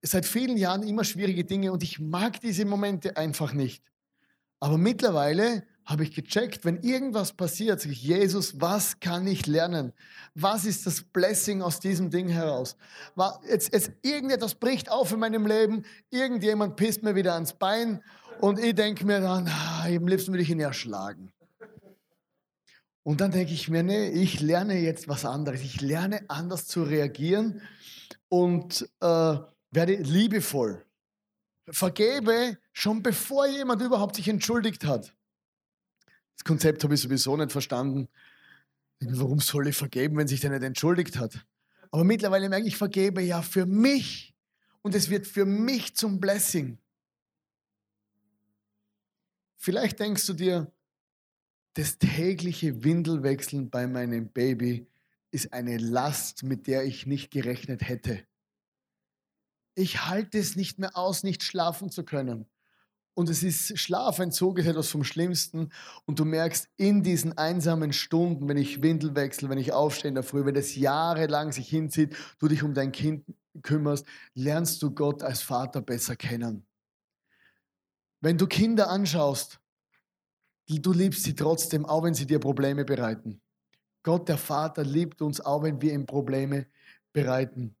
seit 0.00 0.26
vielen 0.26 0.56
Jahren 0.56 0.84
immer 0.84 1.02
schwierige 1.02 1.44
Dinge 1.44 1.72
und 1.72 1.82
ich 1.82 1.98
mag 1.98 2.40
diese 2.40 2.64
Momente 2.64 3.16
einfach 3.16 3.52
nicht. 3.52 3.82
Aber 4.60 4.78
mittlerweile 4.78 5.64
habe 5.84 6.02
ich 6.02 6.12
gecheckt, 6.12 6.64
wenn 6.64 6.82
irgendwas 6.82 7.32
passiert, 7.32 7.80
sage 7.80 7.92
ich, 7.92 8.02
Jesus, 8.02 8.60
was 8.60 8.98
kann 8.98 9.26
ich 9.26 9.46
lernen? 9.46 9.92
Was 10.34 10.64
ist 10.64 10.84
das 10.84 11.02
Blessing 11.02 11.62
aus 11.62 11.78
diesem 11.78 12.10
Ding 12.10 12.28
heraus? 12.28 12.76
Jetzt, 13.48 13.72
jetzt 13.72 13.92
irgendetwas 14.02 14.56
bricht 14.56 14.90
auf 14.90 15.12
in 15.12 15.20
meinem 15.20 15.46
Leben, 15.46 15.84
irgendjemand 16.10 16.76
pisst 16.76 17.04
mir 17.04 17.14
wieder 17.14 17.34
ans 17.34 17.52
Bein 17.52 18.02
und 18.40 18.58
ich 18.58 18.74
denke 18.74 19.06
mir 19.06 19.20
dann, 19.20 19.46
ah, 19.46 19.84
am 19.86 20.08
liebsten 20.08 20.32
würde 20.32 20.42
ich 20.42 20.50
ihn 20.50 20.60
erschlagen. 20.60 21.32
Und 23.04 23.20
dann 23.20 23.30
denke 23.30 23.52
ich 23.52 23.68
mir, 23.68 23.84
nee, 23.84 24.08
ich 24.08 24.40
lerne 24.40 24.80
jetzt 24.80 25.06
was 25.06 25.24
anderes. 25.24 25.60
Ich 25.60 25.80
lerne 25.80 26.24
anders 26.26 26.66
zu 26.66 26.82
reagieren 26.82 27.62
und 28.28 28.82
äh, 29.00 29.06
werde 29.70 29.94
liebevoll. 29.94 30.84
Vergebe 31.70 32.58
schon 32.76 33.02
bevor 33.02 33.46
jemand 33.46 33.80
überhaupt 33.80 34.16
sich 34.16 34.28
entschuldigt 34.28 34.84
hat. 34.84 35.14
Das 36.36 36.44
Konzept 36.44 36.84
habe 36.84 36.94
ich 36.94 37.00
sowieso 37.00 37.34
nicht 37.34 37.50
verstanden. 37.50 38.08
Warum 39.00 39.40
soll 39.40 39.68
ich 39.68 39.76
vergeben, 39.76 40.18
wenn 40.18 40.28
sich 40.28 40.40
der 40.40 40.50
nicht 40.50 40.62
entschuldigt 40.62 41.16
hat? 41.16 41.46
Aber 41.90 42.04
mittlerweile 42.04 42.50
merke 42.50 42.66
ich, 42.66 42.74
ich 42.74 42.76
vergebe 42.76 43.22
ja 43.22 43.40
für 43.40 43.64
mich. 43.64 44.34
Und 44.82 44.94
es 44.94 45.08
wird 45.08 45.26
für 45.26 45.46
mich 45.46 45.96
zum 45.96 46.20
Blessing. 46.20 46.78
Vielleicht 49.56 49.98
denkst 49.98 50.26
du 50.26 50.34
dir, 50.34 50.70
das 51.74 51.96
tägliche 51.96 52.84
Windelwechseln 52.84 53.70
bei 53.70 53.86
meinem 53.86 54.28
Baby 54.28 54.86
ist 55.30 55.54
eine 55.54 55.78
Last, 55.78 56.42
mit 56.42 56.66
der 56.66 56.84
ich 56.84 57.06
nicht 57.06 57.30
gerechnet 57.30 57.88
hätte. 57.88 58.22
Ich 59.74 60.06
halte 60.06 60.38
es 60.38 60.56
nicht 60.56 60.78
mehr 60.78 60.94
aus, 60.94 61.22
nicht 61.22 61.42
schlafen 61.42 61.90
zu 61.90 62.04
können. 62.04 62.46
Und 63.16 63.30
es 63.30 63.42
ist 63.42 63.78
Schlafentzug 63.78 64.58
ist 64.58 64.66
etwas 64.66 64.90
vom 64.90 65.02
Schlimmsten. 65.02 65.70
Und 66.04 66.18
du 66.18 66.26
merkst 66.26 66.68
in 66.76 67.02
diesen 67.02 67.38
einsamen 67.38 67.94
Stunden, 67.94 68.46
wenn 68.46 68.58
ich 68.58 68.82
Windel 68.82 69.16
wechsle, 69.16 69.48
wenn 69.48 69.56
ich 69.56 69.72
aufstehe 69.72 70.10
in 70.10 70.14
der 70.14 70.22
Früh, 70.22 70.44
wenn 70.44 70.54
es 70.54 70.76
jahrelang 70.76 71.50
sich 71.50 71.66
hinzieht, 71.66 72.14
du 72.38 72.46
dich 72.46 72.62
um 72.62 72.74
dein 72.74 72.92
Kind 72.92 73.24
kümmerst, 73.62 74.04
lernst 74.34 74.82
du 74.82 74.90
Gott 74.90 75.22
als 75.22 75.40
Vater 75.40 75.80
besser 75.80 76.14
kennen. 76.14 76.66
Wenn 78.20 78.36
du 78.36 78.46
Kinder 78.46 78.90
anschaust, 78.90 79.60
du 80.68 80.92
liebst 80.92 81.22
sie 81.22 81.34
trotzdem, 81.34 81.86
auch 81.86 82.02
wenn 82.02 82.12
sie 82.12 82.26
dir 82.26 82.38
Probleme 82.38 82.84
bereiten. 82.84 83.40
Gott, 84.02 84.28
der 84.28 84.36
Vater, 84.36 84.84
liebt 84.84 85.22
uns, 85.22 85.40
auch 85.40 85.62
wenn 85.62 85.80
wir 85.80 85.94
ihm 85.94 86.04
Probleme 86.04 86.66
bereiten. 87.14 87.76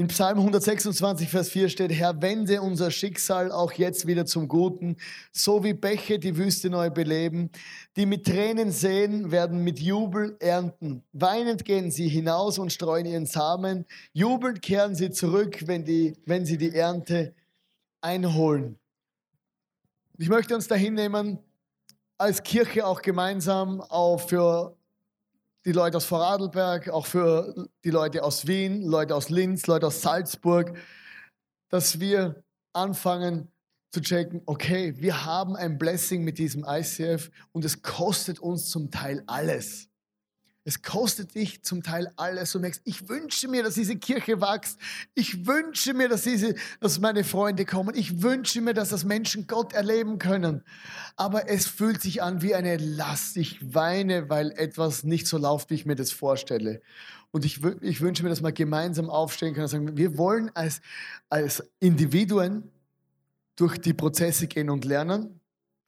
In 0.00 0.08
Psalm 0.08 0.38
126, 0.38 1.28
Vers 1.28 1.50
4 1.50 1.68
steht, 1.68 1.92
Herr, 1.92 2.22
wende 2.22 2.62
unser 2.62 2.90
Schicksal 2.90 3.52
auch 3.52 3.72
jetzt 3.72 4.06
wieder 4.06 4.24
zum 4.24 4.48
Guten, 4.48 4.96
so 5.30 5.62
wie 5.62 5.74
Bäche 5.74 6.18
die 6.18 6.38
Wüste 6.38 6.70
neu 6.70 6.88
beleben. 6.88 7.50
Die 7.96 8.06
mit 8.06 8.24
Tränen 8.24 8.72
sehen, 8.72 9.30
werden 9.30 9.62
mit 9.62 9.78
Jubel 9.78 10.38
ernten. 10.40 11.02
Weinend 11.12 11.66
gehen 11.66 11.90
sie 11.90 12.08
hinaus 12.08 12.58
und 12.58 12.72
streuen 12.72 13.04
ihren 13.04 13.26
Samen. 13.26 13.84
Jubelnd 14.14 14.62
kehren 14.62 14.94
sie 14.94 15.10
zurück, 15.10 15.64
wenn, 15.66 15.84
die, 15.84 16.14
wenn 16.24 16.46
sie 16.46 16.56
die 16.56 16.74
Ernte 16.74 17.34
einholen. 18.00 18.78
Ich 20.16 20.30
möchte 20.30 20.54
uns 20.54 20.66
dahin 20.66 20.94
nehmen, 20.94 21.40
als 22.16 22.42
Kirche 22.42 22.86
auch 22.86 23.02
gemeinsam, 23.02 23.82
auch 23.82 24.16
für 24.16 24.78
die 25.64 25.72
Leute 25.72 25.98
aus 25.98 26.06
Vorarlberg, 26.06 26.88
auch 26.88 27.06
für 27.06 27.68
die 27.84 27.90
Leute 27.90 28.22
aus 28.22 28.46
Wien, 28.46 28.82
Leute 28.82 29.14
aus 29.14 29.28
Linz, 29.28 29.66
Leute 29.66 29.88
aus 29.88 30.00
Salzburg, 30.00 30.76
dass 31.68 32.00
wir 32.00 32.42
anfangen 32.72 33.52
zu 33.92 34.00
checken, 34.00 34.42
okay, 34.46 34.94
wir 34.96 35.24
haben 35.24 35.56
ein 35.56 35.76
Blessing 35.76 36.22
mit 36.22 36.38
diesem 36.38 36.64
ICF 36.66 37.30
und 37.52 37.64
es 37.64 37.82
kostet 37.82 38.38
uns 38.38 38.70
zum 38.70 38.90
Teil 38.90 39.22
alles. 39.26 39.89
Es 40.70 40.82
kostet 40.82 41.34
dich 41.34 41.64
zum 41.64 41.82
Teil 41.82 42.12
alles. 42.14 42.52
Du 42.52 42.60
merkst, 42.60 42.82
ich 42.84 43.08
wünsche 43.08 43.48
mir, 43.48 43.64
dass 43.64 43.74
diese 43.74 43.96
Kirche 43.96 44.40
wächst. 44.40 44.78
Ich 45.16 45.44
wünsche 45.44 45.94
mir, 45.94 46.08
dass, 46.08 46.22
diese, 46.22 46.54
dass 46.78 47.00
meine 47.00 47.24
Freunde 47.24 47.64
kommen. 47.64 47.96
Ich 47.96 48.22
wünsche 48.22 48.60
mir, 48.60 48.72
dass 48.72 48.90
das 48.90 49.02
Menschen 49.02 49.48
Gott 49.48 49.72
erleben 49.72 50.18
können. 50.20 50.62
Aber 51.16 51.48
es 51.50 51.66
fühlt 51.66 52.00
sich 52.00 52.22
an 52.22 52.40
wie 52.40 52.54
eine 52.54 52.76
Last. 52.76 53.36
Ich 53.36 53.74
weine, 53.74 54.30
weil 54.30 54.52
etwas 54.52 55.02
nicht 55.02 55.26
so 55.26 55.38
läuft, 55.38 55.70
wie 55.70 55.74
ich 55.74 55.86
mir 55.86 55.96
das 55.96 56.12
vorstelle. 56.12 56.82
Und 57.32 57.44
ich, 57.44 57.64
ich 57.80 58.00
wünsche 58.00 58.22
mir, 58.22 58.28
dass 58.28 58.40
wir 58.40 58.52
gemeinsam 58.52 59.10
aufstehen 59.10 59.54
können 59.54 59.64
und 59.64 59.70
sagen, 59.70 59.96
wir 59.96 60.16
wollen 60.18 60.52
als, 60.54 60.82
als 61.30 61.64
Individuen 61.80 62.70
durch 63.56 63.76
die 63.78 63.92
Prozesse 63.92 64.46
gehen 64.46 64.70
und 64.70 64.84
lernen 64.84 65.39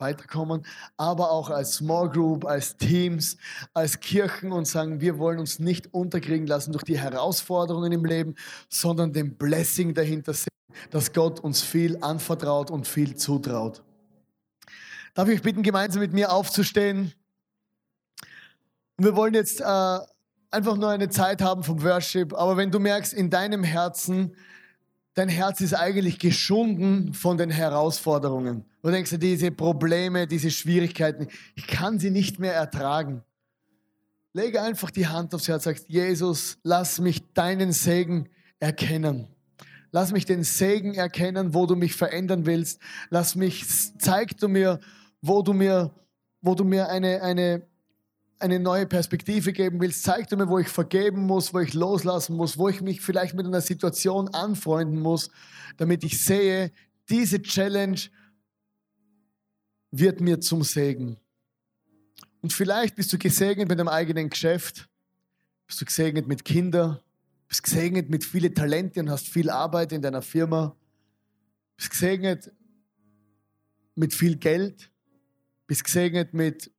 weiterkommen, 0.03 0.67
aber 0.99 1.31
auch 1.31 1.49
als 1.49 1.77
Small 1.77 2.11
Group, 2.11 2.45
als 2.45 2.77
Teams, 2.77 3.39
als 3.73 4.01
Kirchen 4.01 4.53
und 4.53 4.67
sagen, 4.67 5.01
wir 5.01 5.19
wollen 5.19 5.39
uns 5.39 5.59
nicht 5.59 5.95
unterkriegen 5.95 6.47
lassen 6.47 6.73
durch 6.73 6.85
die 6.85 6.99
Herausforderungen 6.99 7.93
im 7.93 8.05
Leben, 8.05 8.35
sondern 8.69 9.15
den 9.15 9.37
Blessing 9.37 9.95
dahinter 9.95 10.35
sehen, 10.35 10.49
dass 10.91 11.15
Gott 11.15 11.41
uns 11.41 11.63
viel 11.63 11.97
anvertraut 12.03 12.71
und 12.71 12.87
viel 12.87 13.17
zutraut. 13.17 13.83
Darf 15.15 15.29
ich 15.29 15.37
euch 15.37 15.43
bitten, 15.43 15.63
gemeinsam 15.63 16.01
mit 16.03 16.13
mir 16.13 16.33
aufzustehen? 16.33 17.13
Wir 18.99 19.17
wollen 19.17 19.35
jetzt 19.35 19.61
äh, 19.61 19.99
einfach 20.51 20.77
nur 20.77 20.91
eine 20.91 21.09
Zeit 21.09 21.43
haben 21.43 21.63
vom 21.63 21.83
Worship, 21.83 22.35
aber 22.35 22.57
wenn 22.57 22.71
du 22.71 22.79
merkst, 22.79 23.13
in 23.13 23.31
deinem 23.31 23.65
Herzen, 23.65 24.37
dein 25.15 25.29
Herz 25.29 25.61
ist 25.61 25.75
eigentlich 25.75 26.19
geschunden 26.19 27.15
von 27.15 27.37
den 27.37 27.51
Herausforderungen. 27.51 28.65
Du 28.83 28.91
denkst 28.91 29.11
dir, 29.11 29.19
diese 29.19 29.51
Probleme, 29.51 30.27
diese 30.27 30.51
Schwierigkeiten, 30.51 31.29
ich 31.55 31.67
kann 31.67 31.99
sie 31.99 32.11
nicht 32.11 32.39
mehr 32.39 32.55
ertragen. 32.55 33.23
Lege 34.33 34.63
einfach 34.63 34.91
die 34.91 35.07
Hand 35.07 35.35
aufs 35.35 35.49
Herz, 35.49 35.65
sagst, 35.65 35.89
Jesus, 35.89 36.59
lass 36.63 37.01
mich 37.01 37.33
deinen 37.35 37.73
Segen 37.73 38.29
erkennen. 38.59 39.29
Lass 39.91 40.11
mich 40.11 40.25
den 40.25 40.43
Segen 40.43 40.95
erkennen, 40.95 41.53
wo 41.53 41.67
du 41.67 41.77
mich 41.77 41.95
verändern 41.95 42.47
willst. 42.47 42.81
Lass 43.11 43.35
mich, 43.35 43.67
zeig 43.99 44.39
du 44.39 44.49
mir, 44.49 44.81
wo 45.21 45.43
du 45.43 45.53
mir, 45.53 45.95
wo 46.41 46.55
du 46.55 46.65
mir 46.65 46.89
eine, 46.89 47.21
eine, 47.23 47.63
eine 48.43 48.59
neue 48.59 48.87
Perspektive 48.87 49.53
geben 49.53 49.81
willst. 49.81 50.03
Zeig 50.03 50.29
du 50.29 50.37
mir, 50.37 50.49
wo 50.49 50.59
ich 50.59 50.69
vergeben 50.69 51.27
muss, 51.27 51.55
wo 51.55 51.61
ich 51.61 51.75
loslassen 51.75 52.37
muss, 52.37 52.59
wo 52.59 52.69
ich 52.69 52.81
mich 52.81 53.01
vielleicht 53.01 53.35
mit 53.35 53.47
einer 53.47 53.61
Situation 53.61 54.29
anfreunden 54.29 55.01
muss, 55.01 55.31
damit 55.77 56.05
ich 56.05 56.23
sehe, 56.23 56.73
diese 57.09 57.41
Challenge 57.41 57.99
wird 59.91 60.21
mir 60.21 60.41
zum 60.41 60.63
Segen. 60.63 61.17
Und 62.41 62.53
vielleicht 62.53 62.97
bist 62.97 63.13
du 63.13 63.19
gesegnet 63.19 63.69
mit 63.69 63.79
deinem 63.79 63.89
eigenen 63.89 64.31
Geschäft, 64.31 64.89
bist 65.67 65.81
du 65.81 65.85
gesegnet 65.85 66.27
mit 66.27 66.45
Kindern, 66.45 66.99
bist 67.49 67.63
gesegnet 67.63 68.11
mit 68.11 68.25
vielen 68.25 68.55
Talenten 68.55 69.07
und 69.07 69.11
hast 69.11 69.29
viel 69.29 69.51
Arbeit 69.51 69.93
in 69.93 70.03
deiner 70.03 70.23
Firma. 70.23 70.75
Bist 71.77 71.91
gesegnet 71.91 72.51
mit 73.95 74.15
viel 74.15 74.37
Geld. 74.37 74.91
Bist 75.67 75.85
gesegnet 75.85 76.35
mit 76.35 76.73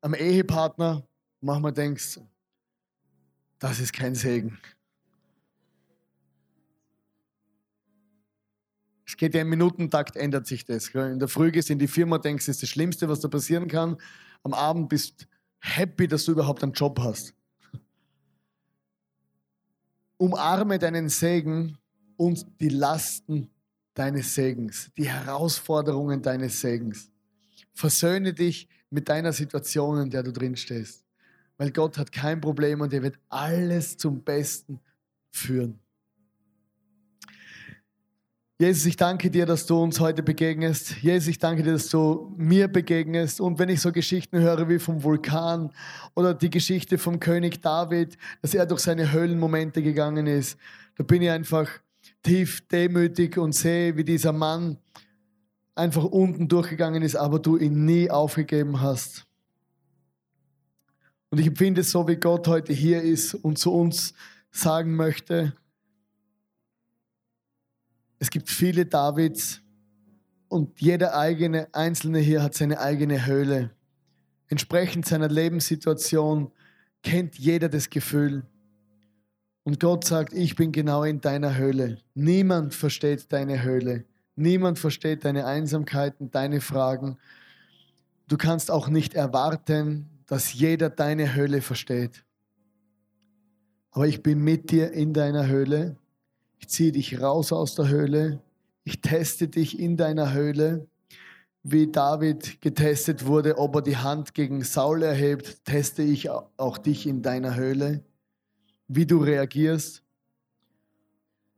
einem 0.00 0.14
Ehepartner. 0.14 1.06
Manchmal 1.40 1.72
denkst, 1.72 2.20
das 3.58 3.80
ist 3.80 3.92
kein 3.92 4.14
Segen. 4.14 4.58
Es 9.06 9.16
geht 9.16 9.34
ja 9.34 9.40
im 9.40 9.48
Minutentakt, 9.48 10.16
ändert 10.16 10.46
sich 10.46 10.64
das. 10.64 10.88
In 10.88 11.18
der 11.18 11.28
Früh 11.28 11.50
gehst 11.50 11.68
du 11.68 11.72
in 11.72 11.78
die 11.78 11.88
Firma, 11.88 12.18
denkst, 12.18 12.46
das 12.46 12.56
ist 12.56 12.62
das 12.62 12.68
Schlimmste, 12.70 13.08
was 13.08 13.20
da 13.20 13.28
passieren 13.28 13.68
kann. 13.68 13.96
Am 14.42 14.52
Abend 14.52 14.88
bist 14.88 15.26
happy, 15.60 16.06
dass 16.06 16.24
du 16.24 16.32
überhaupt 16.32 16.62
einen 16.62 16.72
Job 16.72 16.98
hast 17.00 17.34
umarme 20.18 20.78
deinen 20.78 21.08
Segen 21.08 21.78
und 22.16 22.44
die 22.60 22.68
Lasten 22.68 23.50
deines 23.94 24.34
Segens, 24.34 24.90
die 24.96 25.08
Herausforderungen 25.08 26.20
deines 26.20 26.60
Segens. 26.60 27.10
Versöhne 27.72 28.34
dich 28.34 28.68
mit 28.90 29.08
deiner 29.08 29.32
Situation, 29.32 30.02
in 30.02 30.10
der 30.10 30.22
du 30.22 30.32
drin 30.32 30.56
stehst. 30.56 31.04
Weil 31.56 31.70
Gott 31.72 31.98
hat 31.98 32.12
kein 32.12 32.40
Problem 32.40 32.80
und 32.80 32.92
er 32.92 33.02
wird 33.02 33.18
alles 33.28 33.96
zum 33.96 34.22
Besten 34.22 34.80
führen. 35.30 35.78
Jesus, 38.60 38.86
ich 38.86 38.96
danke 38.96 39.30
dir, 39.30 39.46
dass 39.46 39.66
du 39.66 39.80
uns 39.80 40.00
heute 40.00 40.20
begegnest. 40.20 40.96
Jesus, 41.00 41.28
ich 41.28 41.38
danke 41.38 41.62
dir, 41.62 41.74
dass 41.74 41.90
du 41.90 42.34
mir 42.36 42.66
begegnest. 42.66 43.40
Und 43.40 43.60
wenn 43.60 43.68
ich 43.68 43.80
so 43.80 43.92
Geschichten 43.92 44.40
höre 44.40 44.68
wie 44.68 44.80
vom 44.80 45.04
Vulkan 45.04 45.70
oder 46.16 46.34
die 46.34 46.50
Geschichte 46.50 46.98
vom 46.98 47.20
König 47.20 47.62
David, 47.62 48.18
dass 48.42 48.54
er 48.54 48.66
durch 48.66 48.80
seine 48.80 49.12
Höhlenmomente 49.12 49.80
gegangen 49.80 50.26
ist, 50.26 50.58
da 50.96 51.04
bin 51.04 51.22
ich 51.22 51.30
einfach 51.30 51.70
tief 52.24 52.66
demütig 52.66 53.38
und 53.38 53.52
sehe, 53.52 53.96
wie 53.96 54.02
dieser 54.02 54.32
Mann 54.32 54.78
einfach 55.78 56.04
unten 56.04 56.48
durchgegangen 56.48 57.02
ist, 57.02 57.16
aber 57.16 57.38
du 57.38 57.56
ihn 57.56 57.84
nie 57.84 58.10
aufgegeben 58.10 58.80
hast. 58.80 59.26
Und 61.30 61.38
ich 61.38 61.46
empfinde 61.46 61.82
es 61.82 61.90
so, 61.90 62.08
wie 62.08 62.16
Gott 62.16 62.48
heute 62.48 62.72
hier 62.72 63.02
ist 63.02 63.34
und 63.34 63.58
zu 63.58 63.72
uns 63.72 64.14
sagen 64.50 64.96
möchte, 64.96 65.54
es 68.18 68.30
gibt 68.30 68.48
viele 68.48 68.86
Davids 68.86 69.60
und 70.48 70.80
jeder 70.80 71.16
eigene 71.16 71.72
Einzelne 71.72 72.18
hier 72.18 72.42
hat 72.42 72.54
seine 72.54 72.80
eigene 72.80 73.26
Höhle. 73.26 73.70
Entsprechend 74.48 75.06
seiner 75.06 75.28
Lebenssituation 75.28 76.50
kennt 77.02 77.38
jeder 77.38 77.68
das 77.68 77.90
Gefühl. 77.90 78.44
Und 79.62 79.78
Gott 79.78 80.04
sagt, 80.04 80.32
ich 80.32 80.56
bin 80.56 80.72
genau 80.72 81.04
in 81.04 81.20
deiner 81.20 81.56
Höhle. 81.56 81.98
Niemand 82.14 82.74
versteht 82.74 83.30
deine 83.32 83.62
Höhle. 83.62 84.06
Niemand 84.38 84.78
versteht 84.78 85.24
deine 85.24 85.46
Einsamkeiten, 85.46 86.30
deine 86.30 86.60
Fragen. 86.60 87.18
Du 88.28 88.36
kannst 88.36 88.70
auch 88.70 88.88
nicht 88.88 89.14
erwarten, 89.14 90.06
dass 90.26 90.52
jeder 90.52 90.90
deine 90.90 91.34
Höhle 91.34 91.60
versteht. 91.60 92.24
Aber 93.90 94.06
ich 94.06 94.22
bin 94.22 94.42
mit 94.42 94.70
dir 94.70 94.92
in 94.92 95.12
deiner 95.12 95.46
Höhle 95.46 95.96
ich 96.58 96.68
ziehe 96.68 96.92
dich 96.92 97.20
raus 97.20 97.52
aus 97.52 97.74
der 97.74 97.88
Höhle. 97.88 98.40
Ich 98.84 99.00
teste 99.00 99.48
dich 99.48 99.78
in 99.78 99.96
deiner 99.96 100.32
Höhle. 100.32 100.86
Wie 101.62 101.90
David 101.90 102.60
getestet 102.60 103.26
wurde, 103.26 103.58
ob 103.58 103.76
er 103.76 103.82
die 103.82 103.96
Hand 103.96 104.34
gegen 104.34 104.62
Saul 104.62 105.02
erhebt, 105.02 105.64
teste 105.64 106.02
ich 106.02 106.30
auch 106.30 106.78
dich 106.78 107.06
in 107.06 107.22
deiner 107.22 107.56
Höhle. 107.56 108.04
Wie 108.86 109.06
du 109.06 109.18
reagierst. 109.18 110.02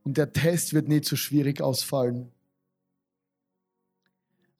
Und 0.02 0.16
der 0.16 0.32
Test 0.32 0.74
wird 0.74 0.88
nie 0.88 1.00
zu 1.00 1.16
schwierig 1.16 1.60
ausfallen. 1.60 2.30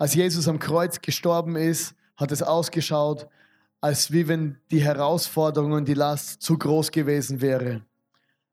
Als 0.00 0.14
Jesus 0.14 0.48
am 0.48 0.58
Kreuz 0.58 1.02
gestorben 1.02 1.56
ist, 1.56 1.94
hat 2.16 2.32
es 2.32 2.42
ausgeschaut, 2.42 3.28
als 3.82 4.10
wie 4.10 4.28
wenn 4.28 4.56
die 4.70 4.80
Herausforderung 4.80 5.72
und 5.72 5.86
die 5.88 5.92
Last 5.92 6.40
zu 6.40 6.56
groß 6.56 6.90
gewesen 6.90 7.42
wäre. 7.42 7.82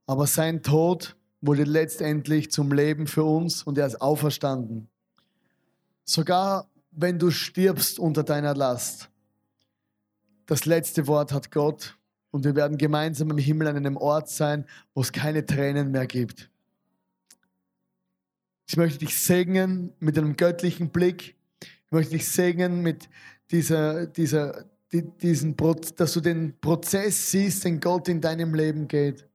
Aber 0.06 0.28
sein 0.28 0.62
Tod 0.62 1.16
wurde 1.40 1.64
letztendlich 1.64 2.52
zum 2.52 2.74
Leben 2.74 3.08
für 3.08 3.24
uns 3.24 3.64
und 3.64 3.78
er 3.78 3.88
ist 3.88 4.02
auferstanden. 4.02 4.90
Sogar 6.04 6.70
wenn 6.92 7.18
du 7.18 7.32
stirbst 7.32 7.98
unter 7.98 8.24
deiner 8.24 8.54
Last, 8.54 9.10
das 10.48 10.66
letzte 10.66 11.08
Wort 11.08 11.32
hat 11.32 11.50
Gott 11.50 11.98
und 12.30 12.44
wir 12.44 12.58
werden 12.58 12.78
gemeinsam 12.78 13.32
im 13.32 13.38
Himmel 13.38 13.68
an 13.68 13.78
einem 13.78 13.96
Ort 13.96 14.28
sein, 14.28 14.66
wo 14.94 15.00
es 15.00 15.14
keine 15.14 15.46
Tränen 15.46 15.92
mehr 15.92 16.08
gibt. 16.08 16.50
Ich 18.68 18.76
möchte 18.76 19.00
dich 19.00 19.18
segnen 19.18 19.94
mit 20.00 20.18
einem 20.18 20.36
göttlichen 20.36 20.90
Blick. 20.90 21.37
Ich 21.88 21.92
möchte 21.92 22.12
dich 22.12 22.28
segnen 22.28 22.82
mit 22.82 23.10
dieser, 23.52 24.08
dieser, 24.08 24.66
diesen, 24.92 25.56
dass 25.96 26.14
du 26.14 26.22
den 26.22 26.54
Prozess 26.60 27.32
siehst, 27.32 27.64
den 27.64 27.80
Gott 27.80 28.08
in 28.10 28.22
deinem 28.22 28.54
Leben 28.54 28.88
geht 28.88 29.28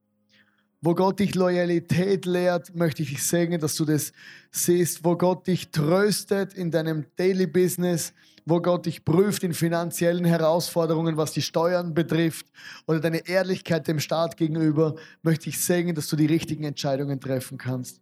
wo 0.83 0.93
Gott 0.93 1.19
dich 1.19 1.33
Loyalität 1.33 2.25
lehrt, 2.25 2.75
möchte 2.75 3.03
ich 3.03 3.09
dich 3.09 3.23
segnen, 3.23 3.61
dass 3.61 3.75
du 3.75 3.85
das 3.85 4.11
siehst, 4.51 5.05
wo 5.05 5.15
Gott 5.15 5.47
dich 5.47 5.71
tröstet 5.71 6.53
in 6.53 6.71
deinem 6.71 7.05
Daily 7.15 7.47
Business, 7.47 8.11
wo 8.45 8.59
Gott 8.59 8.85
dich 8.85 9.05
prüft 9.05 9.45
in 9.45 9.53
finanziellen 9.53 10.25
Herausforderungen, 10.25 11.15
was 11.15 11.31
die 11.31 11.41
Steuern 11.41 11.93
betrifft 11.93 12.47
oder 12.85 12.99
deine 12.99 13.25
Ehrlichkeit 13.25 13.87
dem 13.87 14.01
Staat 14.01 14.35
gegenüber, 14.35 14.95
möchte 15.21 15.47
ich 15.47 15.61
segnen, 15.61 15.95
dass 15.95 16.07
du 16.07 16.17
die 16.17 16.25
richtigen 16.25 16.65
Entscheidungen 16.65 17.21
treffen 17.21 17.57
kannst. 17.57 18.01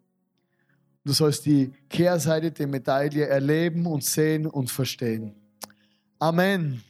Du 1.03 1.13
sollst 1.13 1.45
die 1.45 1.71
Kehrseite 1.89 2.51
der 2.51 2.67
Medaille 2.67 3.25
erleben 3.25 3.87
und 3.87 4.03
sehen 4.03 4.45
und 4.45 4.69
verstehen. 4.69 5.33
Amen. 6.19 6.83